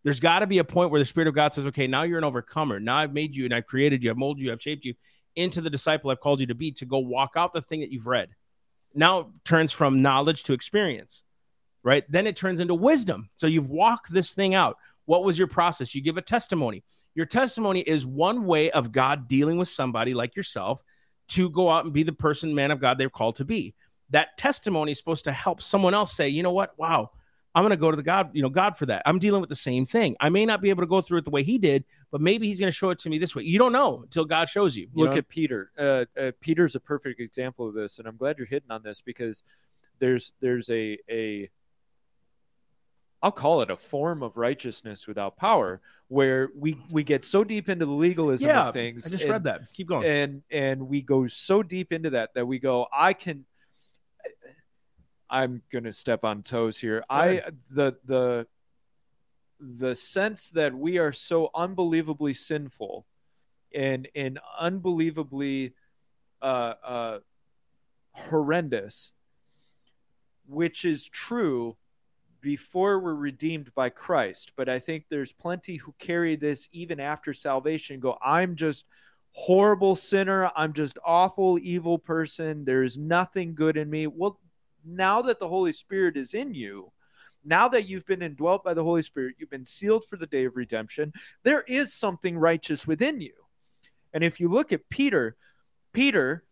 [0.03, 2.17] There's got to be a point where the Spirit of God says, okay, now you're
[2.17, 2.79] an overcomer.
[2.79, 4.95] Now I've made you and I've created you, I've molded you, I've shaped you
[5.35, 7.91] into the disciple I've called you to be to go walk out the thing that
[7.91, 8.29] you've read.
[8.93, 11.23] Now turns from knowledge to experience
[11.83, 12.09] right?
[12.09, 13.29] Then it turns into wisdom.
[13.35, 14.77] So you've walked this thing out.
[15.05, 15.93] What was your process?
[15.93, 16.83] You give a testimony.
[17.13, 20.81] Your testimony is one way of God dealing with somebody like yourself
[21.29, 23.75] to go out and be the person, man of God, they're called to be.
[24.09, 26.77] That testimony is supposed to help someone else say, you know what?
[26.77, 27.11] Wow,
[27.55, 29.03] I'm going to go to the God, you know, God for that.
[29.05, 30.15] I'm dealing with the same thing.
[30.19, 32.47] I may not be able to go through it the way he did, but maybe
[32.47, 33.43] he's going to show it to me this way.
[33.43, 34.87] You don't know until God shows you.
[34.93, 35.17] you Look know?
[35.17, 35.71] at Peter.
[35.77, 39.01] Uh, uh, Peter's a perfect example of this, and I'm glad you're hitting on this
[39.01, 39.43] because
[39.99, 41.49] there's there's a a
[43.21, 47.69] I'll call it a form of righteousness without power, where we we get so deep
[47.69, 49.07] into the legalism yeah, of things.
[49.07, 49.61] I just and, read that.
[49.73, 50.05] Keep going.
[50.05, 53.45] And and we go so deep into that that we go, I can.
[55.33, 57.03] I'm gonna step on toes here.
[57.09, 57.41] I
[57.71, 58.47] the the
[59.59, 63.07] the sense that we are so unbelievably sinful
[63.73, 65.73] and and unbelievably
[66.39, 67.19] uh, uh,
[68.11, 69.11] horrendous,
[70.45, 71.77] which is true
[72.39, 74.51] before we're redeemed by Christ.
[74.55, 78.85] But I think there's plenty who carry this even after salvation go, I'm just
[79.31, 80.51] horrible sinner.
[80.55, 82.65] I'm just awful, evil person.
[82.65, 84.05] There's nothing good in me.
[84.05, 84.39] Well,
[84.85, 86.91] now that the Holy Spirit is in you,
[87.43, 90.45] now that you've been indwelt by the Holy Spirit, you've been sealed for the day
[90.45, 93.33] of redemption, there is something righteous within you.
[94.13, 95.35] And if you look at Peter,
[95.91, 96.43] Peter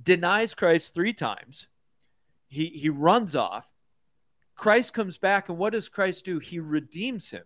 [0.00, 1.66] denies Christ three times.
[2.48, 3.68] He, he runs off.
[4.54, 6.38] Christ comes back, and what does Christ do?
[6.38, 7.44] He redeems him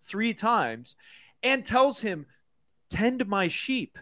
[0.00, 0.96] three times
[1.42, 2.26] and tells him,
[2.90, 3.98] Tend my sheep.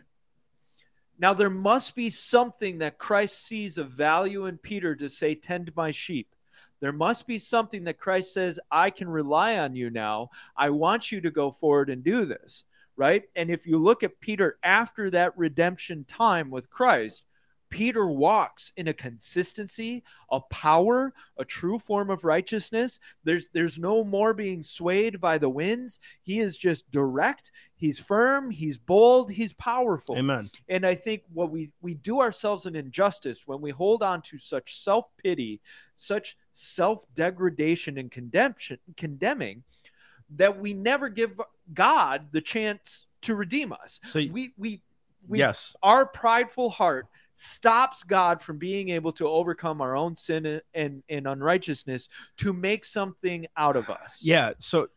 [1.20, 5.70] Now, there must be something that Christ sees of value in Peter to say, Tend
[5.76, 6.35] my sheep.
[6.80, 10.30] There must be something that Christ says, I can rely on you now.
[10.56, 12.64] I want you to go forward and do this,
[12.96, 13.24] right?
[13.37, 17.22] And if you look at Peter after that redemption time with Christ,
[17.70, 22.98] Peter walks in a consistency, a power, a true form of righteousness.
[23.24, 26.00] There's there's no more being swayed by the winds.
[26.22, 30.18] He is just direct, he's firm, he's bold, he's powerful.
[30.18, 30.50] Amen.
[30.68, 34.37] And I think what we we do ourselves an injustice when we hold on to
[34.37, 35.61] such self-pity,
[35.96, 39.62] such self-degradation and condemnation condemning
[40.37, 41.40] that we never give
[41.72, 44.00] God the chance to redeem us.
[44.04, 44.83] So we we
[45.28, 47.06] we, yes, our prideful heart
[47.40, 52.85] stops God from being able to overcome our own sin and, and unrighteousness to make
[52.85, 54.20] something out of us.
[54.22, 54.53] Yeah.
[54.59, 54.88] So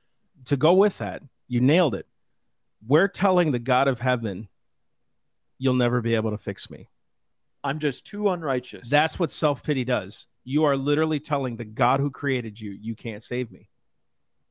[0.45, 2.05] to go with that, you nailed it.
[2.85, 4.49] We're telling the God of heaven,
[5.57, 6.89] you'll never be able to fix me.
[7.63, 8.89] I'm just too unrighteous.
[8.89, 10.27] That's what self pity does.
[10.43, 13.69] You are literally telling the God who created you, you can't save me.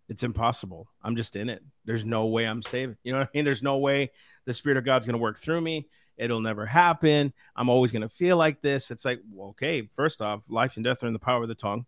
[0.08, 0.88] It's impossible.
[1.02, 1.62] I'm just in it.
[1.84, 2.96] There's no way I'm saving.
[3.04, 3.44] You know what I mean?
[3.44, 4.12] There's no way
[4.46, 5.88] the Spirit of God's going to work through me.
[6.16, 7.32] It'll never happen.
[7.56, 8.90] I'm always going to feel like this.
[8.90, 11.86] It's like, okay, first off, life and death are in the power of the tongue,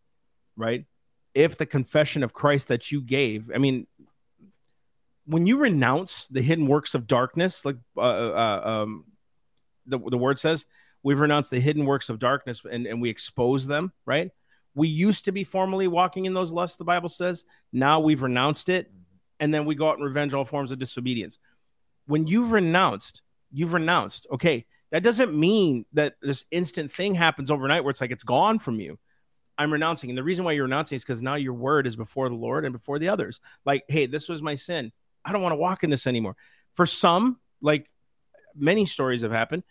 [0.57, 0.85] right?
[1.35, 3.87] If the confession of Christ that you gave, I mean,
[5.27, 9.05] when you renounce the hidden works of darkness, like uh, uh, um,
[9.87, 10.67] the, the word says,
[11.03, 14.31] we've renounced the hidden works of darkness and, and we expose them, right?
[14.75, 17.45] We used to be formally walking in those lusts, the Bible says.
[17.73, 18.91] Now we've renounced it.
[19.41, 21.39] And then we go out and revenge all forms of disobedience.
[22.07, 23.23] When you've renounced,
[23.55, 24.27] you've renounced.
[24.33, 28.59] Okay, that doesn't mean that this instant thing happens overnight where it's like it's gone
[28.59, 28.99] from you.
[29.57, 30.11] I'm renouncing.
[30.11, 32.65] And the reason why you're renouncing is because now your word is before the Lord
[32.65, 33.41] and before the others.
[33.65, 34.93] Like, hey, this was my sin.
[35.25, 36.37] I don't want to walk in this anymore.
[36.75, 37.89] For some, like
[38.55, 39.63] many stories have happened,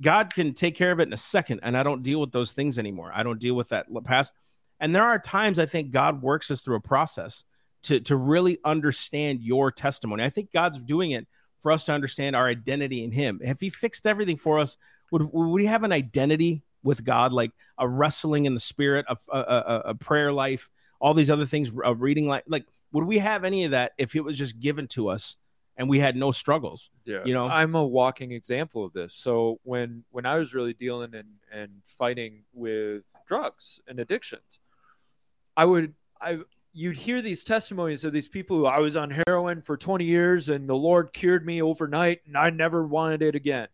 [0.00, 1.60] God can take care of it in a second.
[1.62, 3.12] And I don't deal with those things anymore.
[3.14, 4.32] I don't deal with that past.
[4.80, 7.44] And there are times I think God works us through a process
[7.84, 10.24] to, to really understand your testimony.
[10.24, 11.26] I think God's doing it
[11.60, 13.40] for us to understand our identity in Him.
[13.42, 14.76] If He fixed everything for us,
[15.10, 19.16] would, would we have an identity with God, like a wrestling in the spirit, a,
[19.32, 20.68] a, a, a prayer life,
[21.00, 22.44] all these other things, a reading life?
[22.46, 25.36] Like, would we have any of that if it was just given to us
[25.78, 26.90] and we had no struggles.
[27.04, 27.22] Yeah.
[27.24, 27.48] You know?
[27.48, 29.14] I'm a walking example of this.
[29.14, 34.58] So when when I was really dealing and and fighting with drugs and addictions,
[35.56, 36.40] I would I
[36.78, 40.48] you'd hear these testimonies of these people who I was on heroin for 20 years
[40.48, 43.66] and the Lord cured me overnight and I never wanted it again.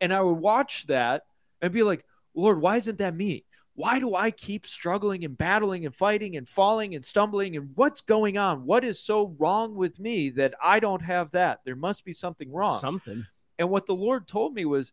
[0.00, 1.24] And I would watch that
[1.60, 3.44] and be like, Lord, why isn't that me?
[3.74, 7.56] Why do I keep struggling and battling and fighting and falling and stumbling?
[7.56, 8.64] And what's going on?
[8.64, 11.62] What is so wrong with me that I don't have that?
[11.64, 12.78] There must be something wrong.
[12.78, 13.26] Something.
[13.58, 14.92] And what the Lord told me was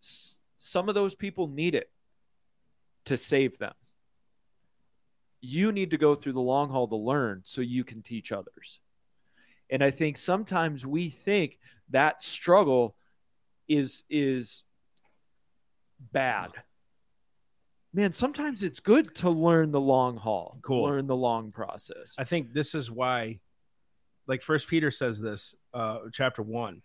[0.00, 1.90] some of those people need it
[3.04, 3.74] to save them.
[5.40, 8.80] You need to go through the long haul to learn so you can teach others.
[9.70, 11.58] And I think sometimes we think
[11.90, 12.96] that struggle
[13.68, 14.64] is is
[16.12, 16.50] bad.
[17.92, 20.84] Man, sometimes it's good to learn the long haul, Cool.
[20.84, 22.14] learn the long process.
[22.18, 23.40] I think this is why,
[24.26, 26.82] like First Peter says this, uh, chapter one.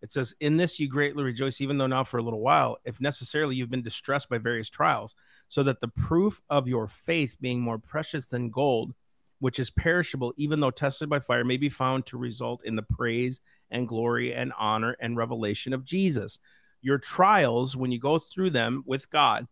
[0.00, 3.00] It says, "In this you greatly rejoice, even though now for a little while, if
[3.00, 5.14] necessarily, you've been distressed by various trials,
[5.48, 8.94] so that the proof of your faith, being more precious than gold,
[9.38, 12.82] which is perishable, even though tested by fire, may be found to result in the
[12.82, 16.38] praise and glory and honor and revelation of Jesus."
[16.80, 19.48] Your trials, when you go through them with God,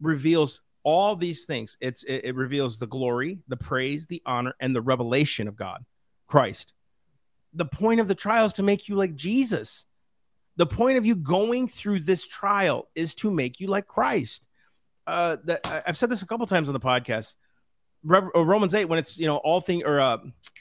[0.00, 1.76] reveals all these things.
[1.80, 5.84] It's it, it reveals the glory, the praise, the honor, and the revelation of God,
[6.26, 6.74] Christ.
[7.52, 9.86] The point of the trial is to make you like Jesus.
[10.56, 14.44] The point of you going through this trial is to make you like Christ.
[15.06, 17.34] Uh, that I've said this a couple times on the podcast.
[18.08, 20.18] Uh, Romans eight, when it's you know all things or uh,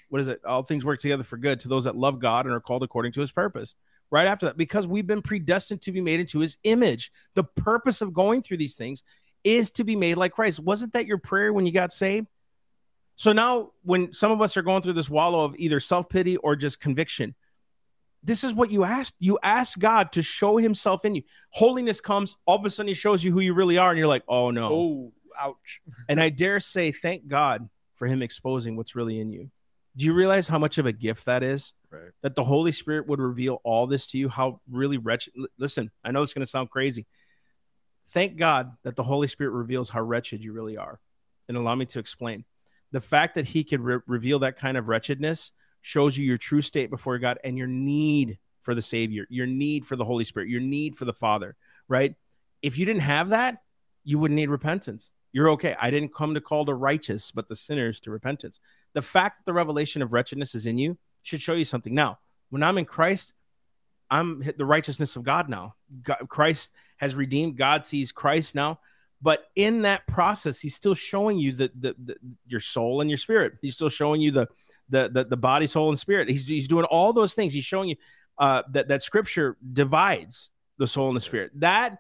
[0.10, 0.44] what is it?
[0.46, 3.14] All things work together for good to those that love God and are called according
[3.14, 3.76] to His purpose.
[4.12, 7.12] Right after that, because we've been predestined to be made into His image.
[7.34, 9.04] The purpose of going through these things
[9.44, 10.60] is to be made like Christ.
[10.60, 12.28] Wasn't that your prayer when you got saved?
[13.16, 16.38] So now, when some of us are going through this wallow of either self pity
[16.38, 17.36] or just conviction,
[18.24, 19.16] this is what you asked.
[19.20, 21.24] You asked God to show Himself in you.
[21.52, 24.08] Holiness comes, all of a sudden, He shows you who you really are, and you're
[24.08, 24.70] like, oh no.
[24.72, 25.82] Oh, ouch.
[26.10, 29.52] And I dare say, thank God for Him exposing what's really in you.
[29.96, 31.74] Do you realize how much of a gift that is?
[31.92, 32.12] Right.
[32.22, 35.34] That the Holy Spirit would reveal all this to you, how really wretched.
[35.60, 37.06] Listen, I know it's going to sound crazy.
[38.08, 41.00] Thank God that the Holy Spirit reveals how wretched you really are.
[41.48, 42.46] And allow me to explain.
[42.92, 45.52] The fact that He could re- reveal that kind of wretchedness
[45.84, 49.86] shows you your true state before God and your need for the Savior, your need
[49.86, 51.56] for the Holy Spirit, your need for the Father,
[51.88, 52.16] right?
[52.62, 53.62] If you didn't have that,
[54.06, 55.12] you wouldn't need repentance.
[55.34, 55.76] You're okay.
[55.80, 58.60] I didn't come to call the righteous, but the sinners to repentance.
[58.94, 61.94] The fact that the revelation of wretchedness is in you should show you something.
[61.94, 62.20] Now,
[62.50, 63.34] when I'm in Christ,
[64.10, 65.76] I'm the righteousness of God now.
[66.02, 67.58] God, Christ has redeemed.
[67.58, 68.80] God sees Christ now.
[69.22, 72.16] But in that process, he's still showing you the, the, the
[72.46, 73.54] your soul and your spirit.
[73.62, 74.48] He's still showing you the
[74.90, 76.30] the the, the body, soul, and spirit.
[76.30, 77.54] He's, he's doing all those things.
[77.54, 77.96] He's showing you
[78.38, 81.52] uh, that that Scripture divides the soul and the spirit.
[81.56, 81.98] That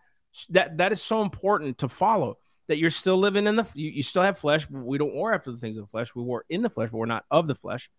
[0.50, 2.38] that that is so important to follow.
[2.67, 4.65] That you're still living in the you, you still have flesh.
[4.65, 6.15] But we don't war after the things of the flesh.
[6.15, 7.89] We war in the flesh, but we're not of the flesh.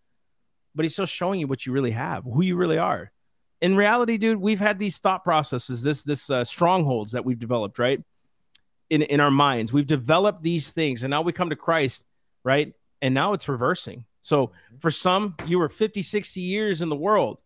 [0.73, 3.11] But he's still showing you what you really have, who you really are.
[3.61, 7.79] In reality, dude, we've had these thought processes, this this uh, strongholds that we've developed,
[7.79, 8.01] right?
[8.89, 12.05] In in our minds, we've developed these things, and now we come to Christ,
[12.43, 12.73] right?
[13.01, 14.05] And now it's reversing.
[14.25, 14.77] So mm-hmm.
[14.79, 17.37] for some, you were 50, 60 years in the world.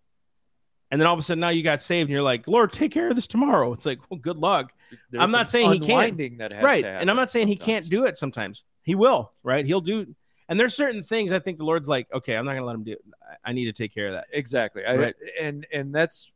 [0.92, 2.94] And then all of a sudden now you got saved and you're like, Lord, take
[2.94, 3.74] care of this tomorrow.
[3.74, 4.72] It's like, well, good luck.
[5.12, 6.18] There's I'm not saying he can't.
[6.64, 6.84] Right.
[6.86, 8.64] And I'm not saying he can't do it sometimes.
[8.82, 9.66] He will, right?
[9.66, 10.16] He'll do.
[10.48, 12.76] And there's certain things I think the Lord's like, okay, I'm not going to let
[12.76, 13.02] him do it.
[13.44, 14.28] I- need to take care of that.
[14.32, 16.32] exactly I, and and that's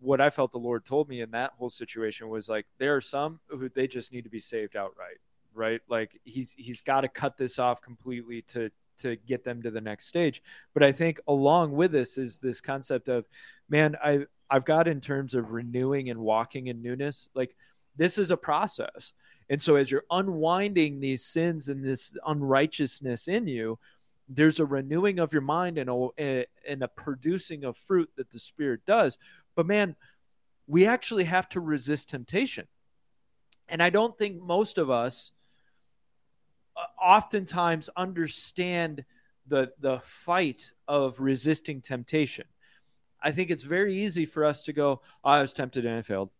[0.00, 3.00] what i felt the lord told me in that whole situation was like there are
[3.00, 5.18] some who they just need to be saved outright
[5.54, 9.70] right like he's he's got to cut this off completely to to get them to
[9.70, 10.42] the next stage.
[10.74, 13.26] But i think along with this is this concept of
[13.68, 17.54] man i i've got in terms of renewing and walking in newness like
[17.96, 19.12] this is a process.
[19.50, 23.78] And so as you're unwinding these sins and this unrighteousness in you
[24.30, 28.38] there's a renewing of your mind and a, and a producing of fruit that the
[28.38, 29.18] spirit does.
[29.56, 29.96] But man
[30.66, 32.68] we actually have to resist temptation.
[33.68, 35.32] And i don't think most of us
[37.00, 39.04] oftentimes understand
[39.46, 42.44] the the fight of resisting temptation
[43.22, 46.02] i think it's very easy for us to go "Oh, i was tempted and i
[46.02, 46.30] failed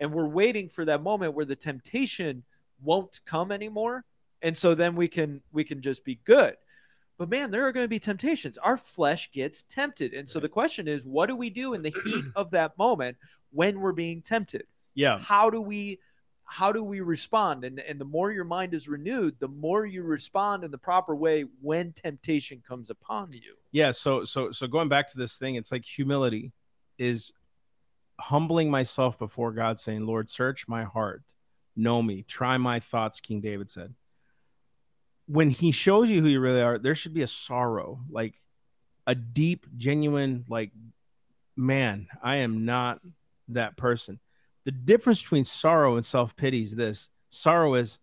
[0.00, 2.44] and we're waiting for that moment where the temptation
[2.82, 4.04] won't come anymore
[4.42, 6.56] and so then we can we can just be good
[7.18, 8.58] but man, there are going to be temptations.
[8.58, 10.12] Our flesh gets tempted.
[10.12, 13.16] And so the question is, what do we do in the heat of that moment
[13.50, 14.64] when we're being tempted?
[14.94, 15.18] Yeah.
[15.18, 15.98] How do we
[16.46, 17.64] how do we respond?
[17.64, 21.14] And and the more your mind is renewed, the more you respond in the proper
[21.14, 23.56] way when temptation comes upon you.
[23.72, 23.90] Yeah.
[23.90, 26.52] So so so going back to this thing, it's like humility
[26.98, 27.32] is
[28.18, 31.22] humbling myself before God, saying, Lord, search my heart,
[31.74, 33.94] know me, try my thoughts, King David said.
[35.26, 38.40] When he shows you who you really are, there should be a sorrow, like
[39.06, 40.70] a deep, genuine, like,
[41.56, 43.00] man, I am not
[43.48, 44.20] that person.
[44.66, 48.00] The difference between sorrow and self pity is this sorrow is,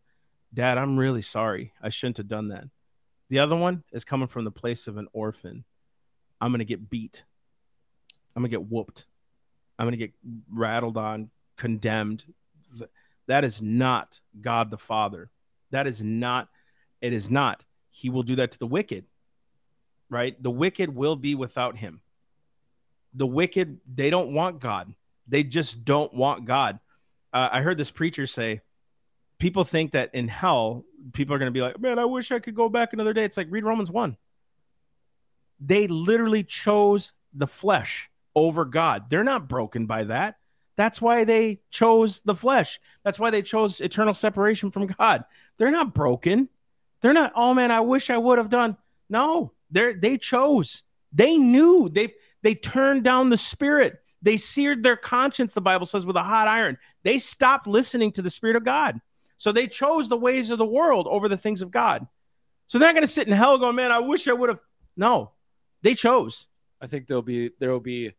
[0.54, 1.74] Dad, I'm really sorry.
[1.82, 2.64] I shouldn't have done that.
[3.30, 5.66] The other one is coming from the place of an orphan.
[6.40, 7.26] I'm going to get beat.
[8.34, 9.06] I'm going to get whooped.
[9.78, 10.14] I'm going to get
[10.50, 12.24] rattled on, condemned.
[13.28, 15.32] That is not God the Father.
[15.72, 16.48] That is not,
[17.02, 17.66] it is not.
[17.90, 19.06] He will do that to the wicked,
[20.10, 20.42] right?
[20.42, 22.00] The wicked will be without him.
[23.14, 24.94] The wicked, they don't want God.
[25.28, 26.80] They just don't want God.
[27.32, 28.62] Uh, I heard this preacher say,
[29.40, 32.40] people think that in hell, people are going to be like, man, I wish I
[32.40, 33.24] could go back another day.
[33.24, 34.18] It's like, read Romans 1.
[35.60, 39.10] They literally chose the flesh over God.
[39.10, 40.38] They're not broken by that.
[40.76, 42.80] That's why they chose the flesh.
[43.04, 45.24] That's why they chose eternal separation from God.
[45.58, 46.50] They're not broken.
[47.02, 48.78] They're not, oh man, I wish I would have done.
[49.10, 50.84] No, they they chose.
[51.12, 51.90] They knew.
[51.90, 54.02] They they turned down the spirit.
[54.24, 56.78] They seared their conscience, the Bible says, with a hot iron.
[57.04, 59.00] They stopped listening to the Spirit of God.
[59.38, 62.08] So they chose the ways of the world over the things of God.
[62.68, 64.62] So they're not going to sit in hell going, man, I wish I would have.
[64.96, 65.32] No,
[65.82, 66.48] they chose.
[66.82, 68.14] I think there'll be there'll be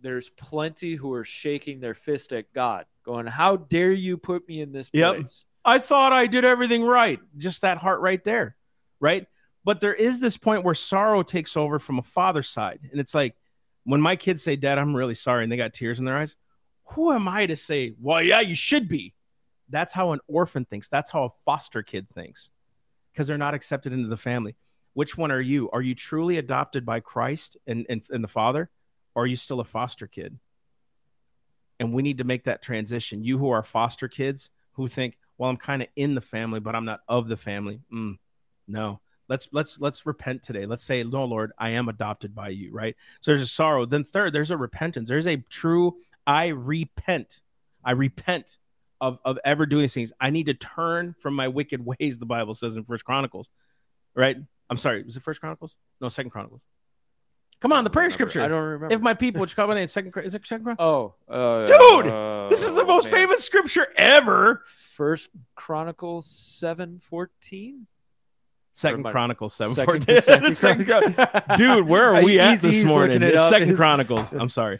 [0.00, 4.60] there's plenty who are shaking their fist at God, going, "How dare you put me
[4.60, 5.14] in this Yep.
[5.16, 7.20] place?" I thought I did everything right.
[7.36, 8.56] Just that heart right there.
[8.98, 9.26] Right.
[9.64, 12.80] But there is this point where sorrow takes over from a father's side.
[12.90, 13.36] And it's like
[13.84, 16.36] when my kids say, Dad, I'm really sorry, and they got tears in their eyes,
[16.84, 19.14] who am I to say, Well, yeah, you should be?
[19.68, 20.88] That's how an orphan thinks.
[20.88, 22.50] That's how a foster kid thinks
[23.12, 24.56] because they're not accepted into the family.
[24.94, 25.70] Which one are you?
[25.70, 28.70] Are you truly adopted by Christ and, and, and the Father?
[29.14, 30.38] Or are you still a foster kid?
[31.78, 33.24] And we need to make that transition.
[33.24, 36.74] You who are foster kids who think, well, I'm kind of in the family, but
[36.74, 37.80] I'm not of the family.
[37.92, 38.18] Mm,
[38.68, 39.00] no,
[39.30, 40.66] let's let's let's repent today.
[40.66, 42.70] Let's say, no, Lord, I am adopted by you.
[42.72, 42.94] Right.
[43.22, 43.86] So there's a sorrow.
[43.86, 45.08] Then third, there's a repentance.
[45.08, 47.40] There's a true I repent.
[47.82, 48.58] I repent
[49.00, 50.12] of of ever doing these things.
[50.20, 52.18] I need to turn from my wicked ways.
[52.18, 53.48] The Bible says in First Chronicles.
[54.14, 54.36] Right.
[54.68, 55.02] I'm sorry.
[55.02, 55.74] Was it First Chronicles?
[56.00, 56.60] No, Second Chronicles.
[57.60, 58.42] Come on, the prayer Remember- scripture.
[58.42, 58.94] I don't remember.
[58.94, 60.64] If my people, which come by name, second, is it second?
[60.64, 61.12] Chronicles?
[61.28, 63.12] oh, uh, Dude, uh, This is the most man.
[63.12, 64.64] famous scripture ever.
[64.94, 67.86] First Chronicles seven fourteen.
[68.72, 70.22] Second Chronicles seven Second- fourteen.
[70.54, 70.54] Second
[70.86, 73.22] Second Chron- Dude, where are we at He's- this he's morning?
[73.22, 73.40] it.
[73.42, 74.32] Second Chronicles.
[74.32, 74.78] I'm sorry,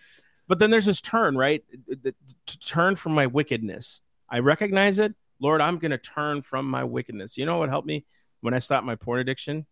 [0.48, 1.62] but then there's this turn, right?
[1.88, 2.14] The-
[2.46, 4.00] To turn from my wickedness.
[4.28, 5.60] I recognize it, Lord.
[5.60, 7.36] I'm going to turn from my wickedness.
[7.36, 8.06] You know what helped me
[8.42, 9.66] when I stopped my porn addiction?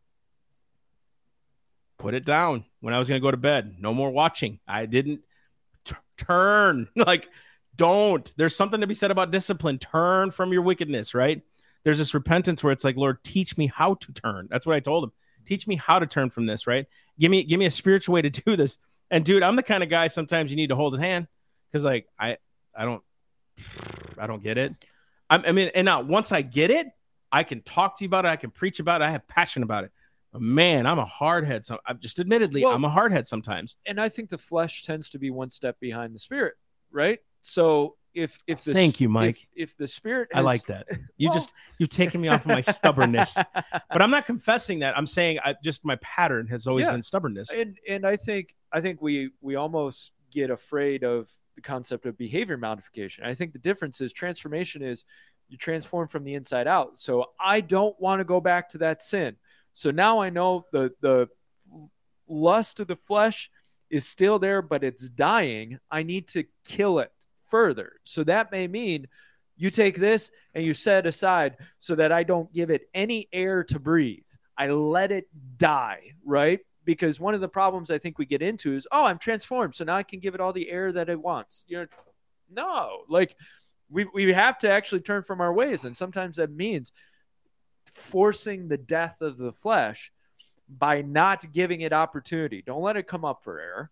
[1.99, 3.77] Put it down when I was going to go to bed.
[3.79, 4.61] No more watching.
[4.69, 5.21] I didn't
[5.85, 6.89] t- turn.
[6.95, 7.29] Like,
[7.75, 8.33] don't.
[8.37, 9.79] There's something to be said about discipline.
[9.79, 11.43] Turn from your wickedness, right?
[11.89, 14.47] There's this repentance where it's like, Lord, teach me how to turn.
[14.51, 15.13] That's what I told him.
[15.47, 16.85] Teach me how to turn from this, right?
[17.19, 18.79] Give me give me a spiritual way to do this.
[19.11, 21.29] And dude, I'm the kind of guy sometimes you need to hold his hand
[21.73, 22.37] because like I
[22.77, 23.03] I don't
[24.19, 24.75] I don't get it.
[25.31, 26.89] I'm, I mean, and now once I get it,
[27.33, 28.29] I can talk to you about it.
[28.29, 29.07] I can preach about it.
[29.07, 29.93] I have passion about it.
[30.31, 31.65] But man, I'm a hardhead.
[31.65, 33.77] So I'm just admittedly, Well- I'm a hardhead sometimes.
[33.87, 36.53] and I think the flesh tends to be one step behind the spirit,
[36.91, 37.21] right?
[37.41, 39.49] So if if the Thank you, Mike.
[39.55, 40.87] If, the spirit, I like that.
[41.17, 43.33] You Well- just you've taken me off of my stubbornness.
[43.93, 44.97] But I'm not confessing that.
[44.97, 46.93] I'm saying I just my pattern has always Yeah.
[46.93, 47.51] been stubbornness.
[47.51, 52.17] and and I think I think we we almost get afraid of the concept of
[52.19, 53.25] behavior modification.
[53.25, 55.05] I think the difference is transformation is
[55.49, 56.99] you transform from the inside out.
[56.99, 59.37] So I don't want to go back to that sin.
[59.73, 61.29] So now I know the the
[62.29, 63.51] lust of the flesh
[63.91, 65.79] is still there, but it's dying.
[65.91, 67.11] I need to kill it
[67.49, 67.93] further.
[68.05, 69.09] So that may mean
[69.57, 73.65] you take this and you set aside so that I don't give it any air
[73.65, 74.25] to breathe.
[74.57, 76.61] I let it die, right?
[76.85, 79.85] Because one of the problems I think we get into is, oh, I'm transformed, so
[79.85, 81.65] now I can give it all the air that it wants.
[81.67, 81.87] You know,
[82.51, 83.37] no, like
[83.91, 86.93] we we have to actually turn from our ways, and sometimes that means
[87.95, 90.13] forcing the death of the flesh
[90.69, 92.63] by not giving it opportunity.
[92.63, 93.91] Don't let it come up for air.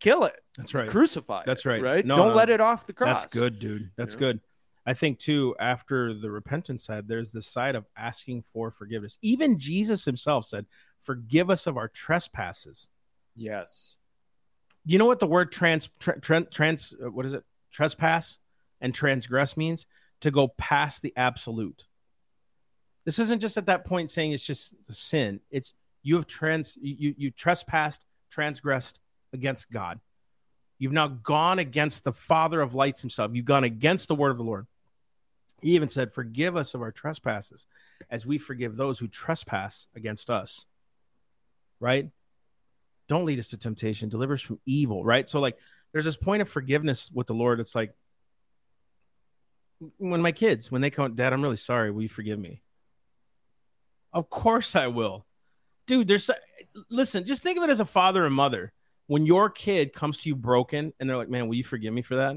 [0.00, 0.36] Kill it.
[0.56, 0.88] That's right.
[0.88, 1.44] Crucify.
[1.46, 1.82] That's right.
[1.82, 2.04] Right.
[2.04, 2.34] No, Don't no.
[2.34, 3.22] let it off the cross.
[3.22, 3.90] That's good, dude.
[3.96, 4.20] That's know?
[4.20, 4.40] good.
[4.86, 9.18] I think too, after the repentance side, there's this side of asking for forgiveness.
[9.20, 10.66] Even Jesus himself said,
[11.00, 12.88] Forgive us of our trespasses.
[13.34, 13.96] Yes.
[14.84, 17.44] You know what the word trans tra- tran- trans uh, what is it?
[17.72, 18.38] Trespass
[18.80, 19.86] and transgress means
[20.20, 21.86] to go past the absolute.
[23.04, 25.40] This isn't just at that point saying it's just sin.
[25.50, 29.00] It's you have trans you you trespassed, transgressed
[29.32, 30.00] against God.
[30.78, 33.32] You've now gone against the Father of lights himself.
[33.34, 34.66] You've gone against the word of the Lord.
[35.62, 37.66] He even said, Forgive us of our trespasses
[38.10, 40.66] as we forgive those who trespass against us.
[41.80, 42.10] Right?
[43.08, 45.04] Don't lead us to temptation, deliver us from evil.
[45.04, 45.28] Right?
[45.28, 45.56] So, like,
[45.92, 47.60] there's this point of forgiveness with the Lord.
[47.60, 47.92] It's like,
[49.98, 51.90] when my kids, when they come, Dad, I'm really sorry.
[51.90, 52.62] Will you forgive me?
[54.12, 55.26] Of course I will.
[55.86, 56.30] Dude, there's,
[56.90, 58.72] listen, just think of it as a father and mother.
[59.06, 62.02] When your kid comes to you broken and they're like, man, will you forgive me
[62.02, 62.36] for that?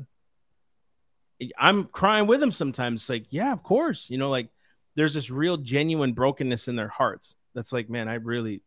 [1.57, 3.01] I'm crying with them sometimes.
[3.01, 4.09] It's like, yeah, of course.
[4.09, 4.49] You know, like
[4.95, 7.35] there's this real genuine brokenness in their hearts.
[7.55, 8.61] That's like, man, I really,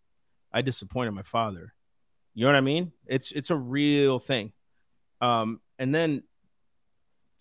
[0.53, 1.74] I disappointed my father.
[2.34, 2.92] You know what I mean?
[3.07, 4.53] It's it's a real thing.
[5.20, 6.22] Um, and then,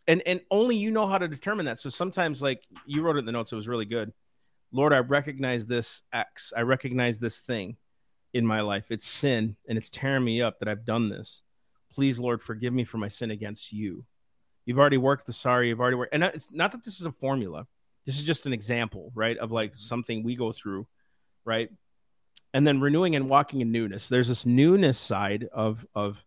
[0.08, 1.80] and and only you know how to determine that.
[1.80, 4.12] So sometimes, like you wrote it in the notes, it was really good.
[4.74, 6.52] Lord, I recognize this X.
[6.56, 7.78] I recognize this thing
[8.34, 8.86] in my life.
[8.90, 11.42] It's sin, and it's tearing me up that I've done this.
[11.94, 14.06] Please, Lord, forgive me for my sin against you.
[14.66, 15.70] You've already worked the sorry.
[15.70, 17.68] You've already worked, and it's not that this is a formula.
[18.06, 20.88] This is just an example, right, of like something we go through,
[21.46, 21.70] right?
[22.54, 24.08] And then renewing and walking in newness.
[24.08, 26.24] There's this newness side of of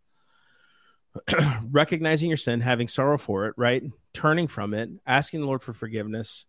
[1.71, 3.85] recognizing your sin, having sorrow for it, right?
[4.13, 6.45] Turning from it, asking the Lord for forgiveness.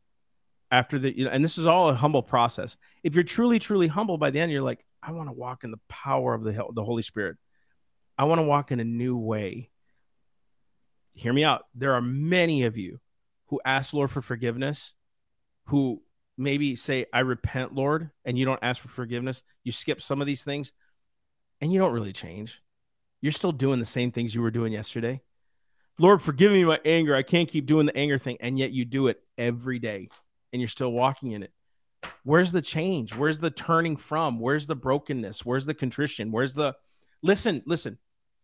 [0.71, 2.75] After the, you know, and this is all a humble process.
[3.03, 5.71] If you're truly, truly humble by the end, you're like, I want to walk in
[5.71, 7.37] the power of the the Holy Spirit.
[8.17, 9.69] I want to walk in a new way
[11.15, 11.65] hear me out.
[11.73, 12.99] There are many of you
[13.47, 14.93] who ask Lord for forgiveness,
[15.67, 16.01] who
[16.37, 19.41] maybe say, I repent, Lord, and you don't ask for forgiveness.
[19.63, 20.73] You skip some of these things
[21.61, 22.61] and you don't really change.
[23.21, 25.21] You're still doing the same things you were doing yesterday.
[25.97, 27.15] Lord, forgive me my anger.
[27.15, 28.37] I can't keep doing the anger thing.
[28.41, 30.09] And yet you do it every day
[30.51, 31.53] and you're still walking in it.
[32.23, 33.13] Where's the change?
[33.15, 34.39] Where's the turning from?
[34.39, 35.45] Where's the brokenness?
[35.45, 36.31] Where's the contrition?
[36.31, 36.75] Where's the
[37.21, 37.61] listen?
[37.65, 37.97] Listen,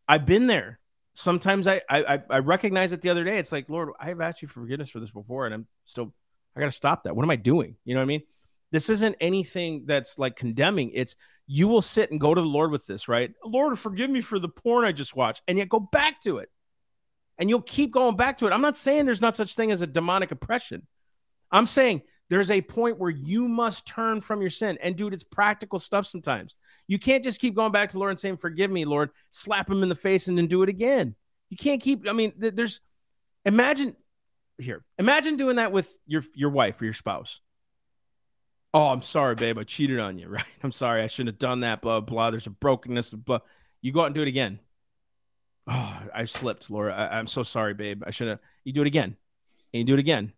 [0.08, 0.82] I've been there
[1.14, 3.38] sometimes I, I I recognize it the other day.
[3.38, 6.14] It's like, Lord, I have asked you for forgiveness for this before, and I'm still
[6.56, 7.16] I got to stop that.
[7.16, 7.76] What am I doing?
[7.86, 8.24] You know what I mean?
[8.72, 10.92] This isn't anything that's like condemning.
[10.94, 11.16] It's
[11.48, 13.34] you will sit and go to the Lord with this, right?
[13.44, 16.50] Lord, forgive me for the porn I just watched, and yet go back to it,
[17.38, 18.54] and you'll keep going back to it.
[18.54, 20.88] I'm not saying there's not such thing as a demonic oppression.
[21.52, 24.78] I'm saying there's a point where you must turn from your sin.
[24.82, 26.56] And dude, it's practical stuff sometimes.
[26.88, 29.84] You can't just keep going back to Lord and saying, Forgive me, Lord, slap him
[29.84, 31.14] in the face and then do it again.
[31.50, 32.80] You can't keep, I mean, there's
[33.44, 33.98] imagine
[34.58, 37.42] here, imagine doing that with your your wife or your spouse.
[38.74, 39.60] Oh, I'm sorry, babe.
[39.60, 40.46] I cheated on you, right?
[40.64, 41.04] I'm sorry.
[41.04, 42.32] I shouldn't have done that, blah, blah.
[42.32, 43.40] There's a brokenness, blah.
[43.82, 44.62] You go out and do it again.
[45.68, 46.96] Oh, I slipped, Laura.
[46.96, 48.04] I, am so sorry, babe.
[48.08, 48.40] I should have.
[48.64, 49.18] You do it again.
[49.74, 50.32] And you do it again.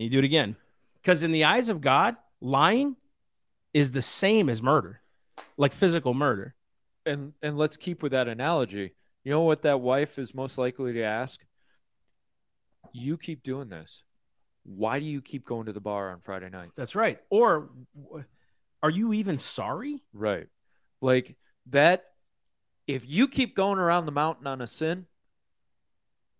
[0.00, 0.56] And you do it again.
[1.04, 2.96] Because in the eyes of God, lying
[3.74, 5.02] is the same as murder,
[5.58, 6.54] like physical murder.
[7.04, 8.94] And and let's keep with that analogy.
[9.22, 11.40] You know what that wife is most likely to ask?
[12.92, 14.02] You keep doing this.
[14.62, 16.76] Why do you keep going to the bar on Friday nights?
[16.76, 17.18] That's right.
[17.28, 17.68] Or
[18.82, 20.02] are you even sorry?
[20.14, 20.46] Right.
[21.02, 21.36] Like
[21.70, 22.04] that
[22.86, 25.06] if you keep going around the mountain on a sin,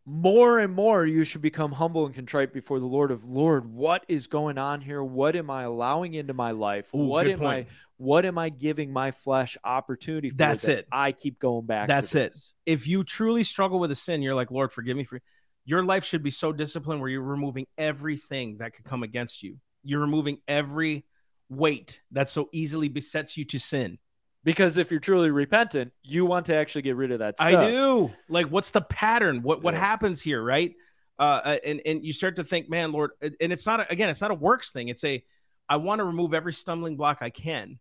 [0.06, 4.04] more and more you should become humble and contrite before the Lord of Lord, what
[4.08, 5.02] is going on here?
[5.02, 6.94] What am I allowing into my life?
[6.94, 7.68] Ooh, what am point.
[7.68, 10.36] I what am I giving my flesh opportunity for?
[10.36, 10.88] That's that it.
[10.92, 11.88] I keep going back.
[11.88, 12.36] That's it.
[12.66, 15.20] If you truly struggle with a sin, you're like, Lord, forgive me for
[15.64, 19.56] your life should be so disciplined where you're removing everything that could come against you.
[19.82, 21.06] You're removing every
[21.48, 23.98] weight that so easily besets you to sin.
[24.44, 27.48] Because if you're truly repentant, you want to actually get rid of that stuff.
[27.48, 28.12] I do.
[28.28, 29.42] Like, what's the pattern?
[29.42, 29.80] What what Yeah.
[29.80, 30.74] happens here, right?
[31.18, 34.08] Uh, uh, and and you start to think, man, Lord, and it's not a, again,
[34.10, 34.88] it's not a works thing.
[34.88, 35.24] It's a
[35.68, 37.78] I want to remove every stumbling block I can,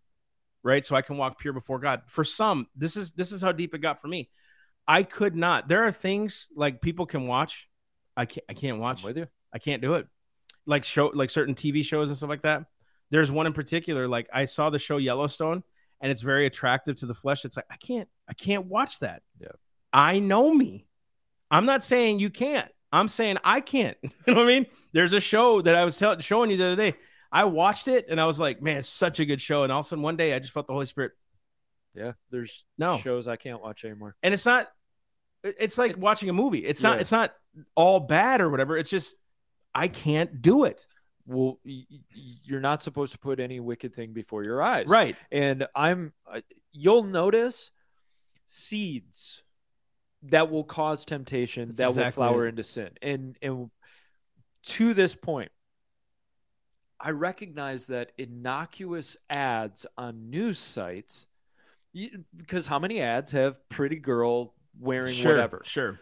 [0.63, 0.85] right?
[0.85, 2.03] So I can walk pure before God.
[2.07, 4.29] For some, this is this is how deep it got for me.
[4.87, 5.67] I could not.
[5.67, 7.67] There are things like people can watch.
[8.15, 8.45] I can't.
[8.47, 9.03] I can't I'm watch.
[9.03, 9.27] with you.
[9.51, 10.07] I can't do it.
[10.65, 12.63] Like show like certain TV shows and stuff like that.
[13.09, 14.07] There's one in particular.
[14.07, 15.63] Like I saw the show Yellowstone,
[16.03, 17.45] and it's very attractive to the flesh.
[17.45, 18.07] It's like I can't.
[18.29, 19.23] I can't watch that.
[19.39, 19.47] Yeah.
[19.91, 20.85] I know me.
[21.49, 22.69] I'm not saying you can't.
[22.91, 23.97] I'm saying I can't.
[24.03, 24.65] You know what I mean?
[24.91, 26.95] There's a show that I was tell- showing you the other day.
[27.31, 29.63] I watched it and I was like, man, it's such a good show.
[29.63, 31.13] And all of a sudden, one day, I just felt the Holy Spirit.
[31.95, 32.11] Yeah.
[32.29, 32.97] There's No.
[32.99, 34.15] shows I can't watch anymore.
[34.21, 34.69] And it's not.
[35.43, 36.59] It's like watching a movie.
[36.59, 36.95] It's not.
[36.95, 37.01] Yeah.
[37.01, 37.33] It's not
[37.75, 38.77] all bad or whatever.
[38.77, 39.15] It's just
[39.73, 40.85] I can't do it.
[41.25, 44.87] Well, you're not supposed to put any wicked thing before your eyes.
[44.87, 45.15] Right.
[45.31, 47.71] And I'm, uh, you'll notice
[48.45, 49.43] seeds
[50.23, 52.49] that will cause temptation That's that will flower it.
[52.49, 52.89] into sin.
[53.01, 53.71] And, and
[54.63, 55.51] to this point,
[56.99, 61.25] I recognize that innocuous ads on news sites,
[62.35, 65.61] because how many ads have pretty girl wearing sure, whatever?
[65.65, 65.99] Sure.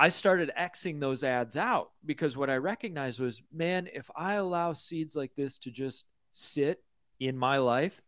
[0.00, 4.72] I started Xing those ads out because what I recognized was, man, if I allow
[4.72, 6.82] seeds like this to just sit
[7.20, 8.00] in my life,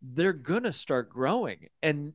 [0.00, 1.68] they're going to start growing.
[1.82, 2.14] And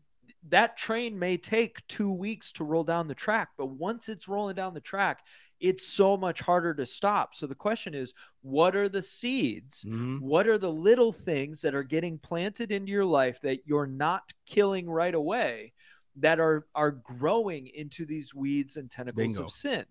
[0.49, 4.55] that train may take two weeks to roll down the track, but once it's rolling
[4.55, 5.23] down the track,
[5.59, 7.35] it's so much harder to stop.
[7.35, 9.83] So the question is, what are the seeds?
[9.83, 10.21] Mhm.
[10.21, 14.33] What are the little things that are getting planted into your life that you're not
[14.47, 15.73] killing right away
[16.17, 19.43] that are are growing into these weeds and tentacles Bingo.
[19.43, 19.85] of sin?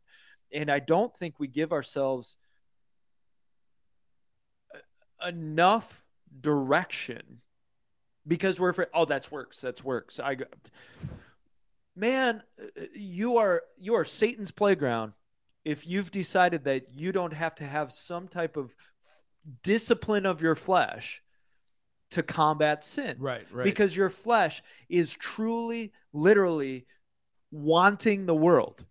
[0.53, 2.37] And I don't think we give ourselves
[5.27, 6.05] enough
[6.41, 7.41] direction
[8.27, 10.45] because we're afraid, oh that's works that's works i go-
[11.95, 12.43] man
[12.95, 15.12] you are you are satan's playground
[15.64, 18.75] if you've decided that you don't have to have some type of
[19.62, 21.23] discipline of your flesh
[22.13, 23.17] to combat sin.
[23.19, 23.47] Right.
[23.53, 23.65] Right.
[23.65, 26.87] because your flesh is truly literally
[27.51, 28.85] wanting the world.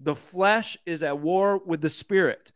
[0.00, 2.52] The flesh is at war with the spirit.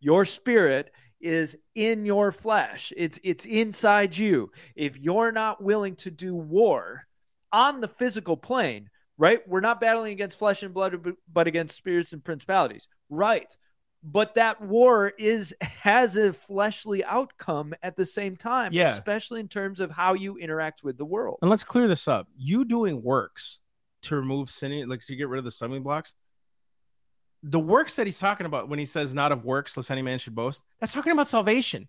[0.00, 2.92] Your spirit is in your flesh.
[2.96, 4.52] It's it's inside you.
[4.76, 7.06] If you're not willing to do war
[7.52, 8.88] on the physical plane
[9.20, 9.40] right?
[9.48, 12.86] We're not battling against flesh and blood but- but against spirits and principalities.
[13.10, 13.52] Right
[14.02, 18.92] but that war is has a fleshly outcome at the same time Yeah.
[18.92, 22.28] especially in terms of how you interact with the world and let's clear this up.
[22.36, 23.58] You doing works
[24.02, 26.14] to remove sin, like to get rid of the stumbling blocks.
[27.42, 30.18] The works that he's talking about when he says not of works, lest any man
[30.20, 31.88] should boast, that's talking about salvation.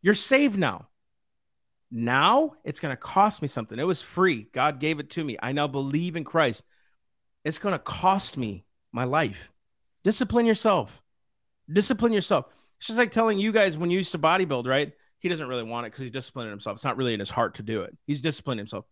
[0.00, 0.88] You're saved now.
[1.90, 3.78] Now it's going to cost me something.
[3.78, 4.48] It was free.
[4.52, 5.36] God gave it to me.
[5.42, 6.64] I now believe in Christ.
[7.44, 9.50] It's going to cost me my life.
[10.04, 11.01] Discipline yourself.
[11.70, 12.46] Discipline yourself.
[12.78, 14.92] It's just like telling you guys when you used to bodybuild, right?
[15.20, 16.76] He doesn't really want it because he's disciplining himself.
[16.76, 17.96] It's not really in his heart to do it.
[18.06, 18.84] He's disciplining himself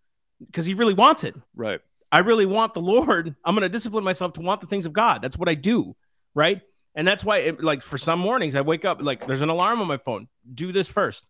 [0.46, 1.34] because he really wants it.
[1.54, 1.80] right
[2.12, 3.34] I really want the Lord.
[3.44, 5.22] I'm going to discipline myself to want the things of God.
[5.22, 5.96] That's what I do,
[6.34, 6.60] right?
[6.94, 9.80] And that's why, it, like, for some mornings, I wake up like there's an alarm
[9.80, 10.28] on my phone.
[10.52, 11.28] Do this first.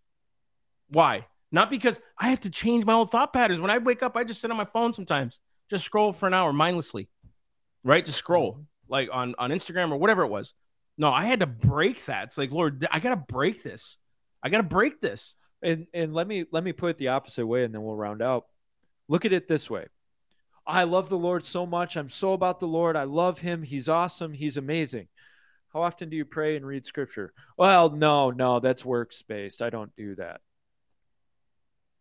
[0.89, 1.27] Why?
[1.53, 3.61] Not because I have to change my old thought patterns.
[3.61, 6.35] When I wake up, I just sit on my phone sometimes, just scroll for an
[6.35, 7.09] hour mindlessly,
[7.85, 8.05] right?
[8.05, 8.63] Just scroll mm-hmm.
[8.89, 10.55] like on on Instagram or whatever it was.
[11.01, 12.25] No, I had to break that.
[12.25, 13.97] It's like, Lord, I got to break this.
[14.43, 15.35] I got to break this.
[15.63, 18.21] and and let me let me put it the opposite way and then we'll round
[18.21, 18.45] out.
[19.09, 19.87] Look at it this way.
[20.67, 21.97] I love the lord so much.
[21.97, 22.97] I'm so about the lord.
[22.97, 23.63] I love him.
[23.63, 24.35] He's awesome.
[24.35, 25.09] He's amazing.
[25.73, 27.33] How often do you pray and read scripture?
[27.57, 30.43] Well no no that's works based i don't do that.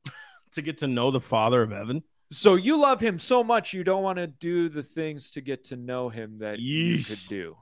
[0.53, 2.03] To get to know the Father of Heaven.
[2.31, 5.65] so you love him so much you don't want to do the things to get
[5.65, 7.55] to know him that you could do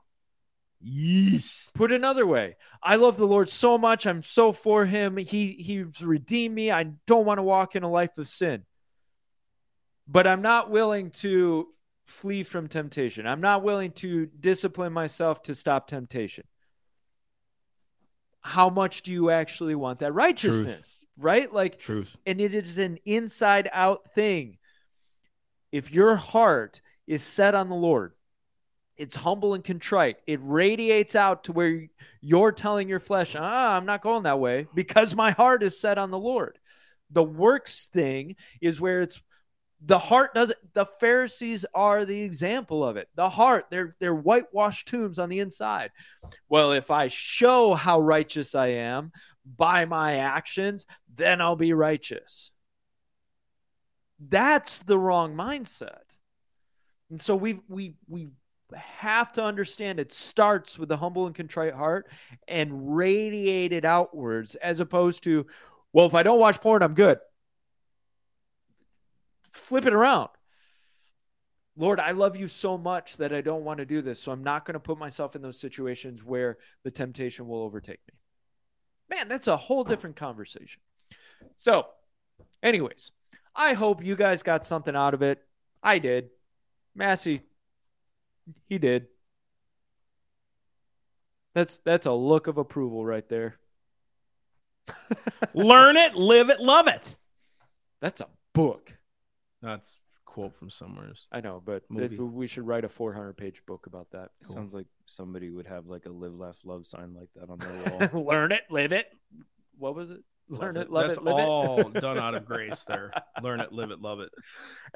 [0.86, 1.68] Yeesh.
[1.74, 4.06] Put another way, I love the Lord so much.
[4.06, 5.18] I'm so for him.
[5.18, 6.72] He he's redeemed me.
[6.72, 8.64] I don't want to walk in a life of sin.
[10.08, 11.68] But I'm not willing to
[12.06, 13.28] flee from temptation.
[13.28, 16.46] I'm not willing to discipline myself to stop temptation.
[18.42, 21.04] How much do you actually want that righteousness?
[21.18, 21.52] Right?
[21.52, 22.16] Like Truth.
[22.26, 24.58] and it is an inside out thing.
[25.72, 28.14] If your heart is set on the Lord,
[28.98, 30.18] it's humble and contrite.
[30.26, 31.88] It radiates out to where
[32.22, 35.98] you're telling your flesh, ah, I'm not going that way because my heart is set
[35.98, 36.58] on the Lord.
[37.12, 39.22] The works thing is where it's
[39.86, 43.10] the heart doesn't the Pharisees are the example of it.
[43.16, 45.92] The heart, they're they're whitewashed tombs on the inside.
[46.50, 49.12] Well, if I show how righteous I am
[49.46, 52.52] by my actions, then I'll be righteous.
[54.20, 56.18] That's the wrong mindset.
[57.12, 58.30] And so we we we
[58.76, 62.08] have to understand it starts with the humble and contrite heart
[62.48, 65.46] and radiate it outwards as opposed to,
[65.94, 67.20] well, if I don't watch porn, I'm good.
[69.52, 70.30] Flip it around.
[71.78, 74.22] Lord, I love you so much that I don't want to do this.
[74.22, 78.00] So I'm not going to put myself in those situations where the temptation will overtake
[78.08, 78.20] me.
[79.10, 80.82] Man, that's a whole different conversation.
[81.56, 81.86] So,
[82.62, 83.12] anyways,
[83.56, 85.40] I hope you guys got something out of it.
[85.82, 86.30] I did.
[86.96, 87.44] Massey,
[88.68, 89.08] he did.
[91.56, 93.58] That's that's a look of approval right there.
[95.54, 97.16] Learn it, live it, love it.
[98.00, 98.94] That's a book.
[99.62, 101.12] That's a quote from somewhere.
[101.32, 102.16] I know, but Movie.
[102.16, 104.30] it- we should write a 400 page book about that.
[104.42, 107.58] It sounds like somebody would have like a live, laugh, love sign like that on
[107.58, 108.26] their wall.
[108.26, 109.08] Learn it, live it.
[109.80, 110.20] What was it?
[110.50, 111.94] Learn it, love That's it, live all it.
[112.02, 113.12] done out of grace there.
[113.44, 114.30] Learn it, live it, love it.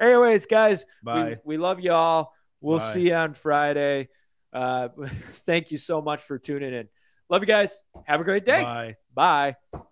[0.00, 1.38] Anyways, guys, Bye.
[1.44, 2.32] We, we love y'all.
[2.62, 2.94] We'll Bye.
[2.94, 4.08] see you on Friday.
[4.52, 4.88] Uh,
[5.46, 6.88] thank you so much for tuning in.
[7.28, 7.84] Love you guys.
[8.04, 8.62] Have a great day.
[8.62, 8.96] Bye.
[9.72, 9.82] Bye.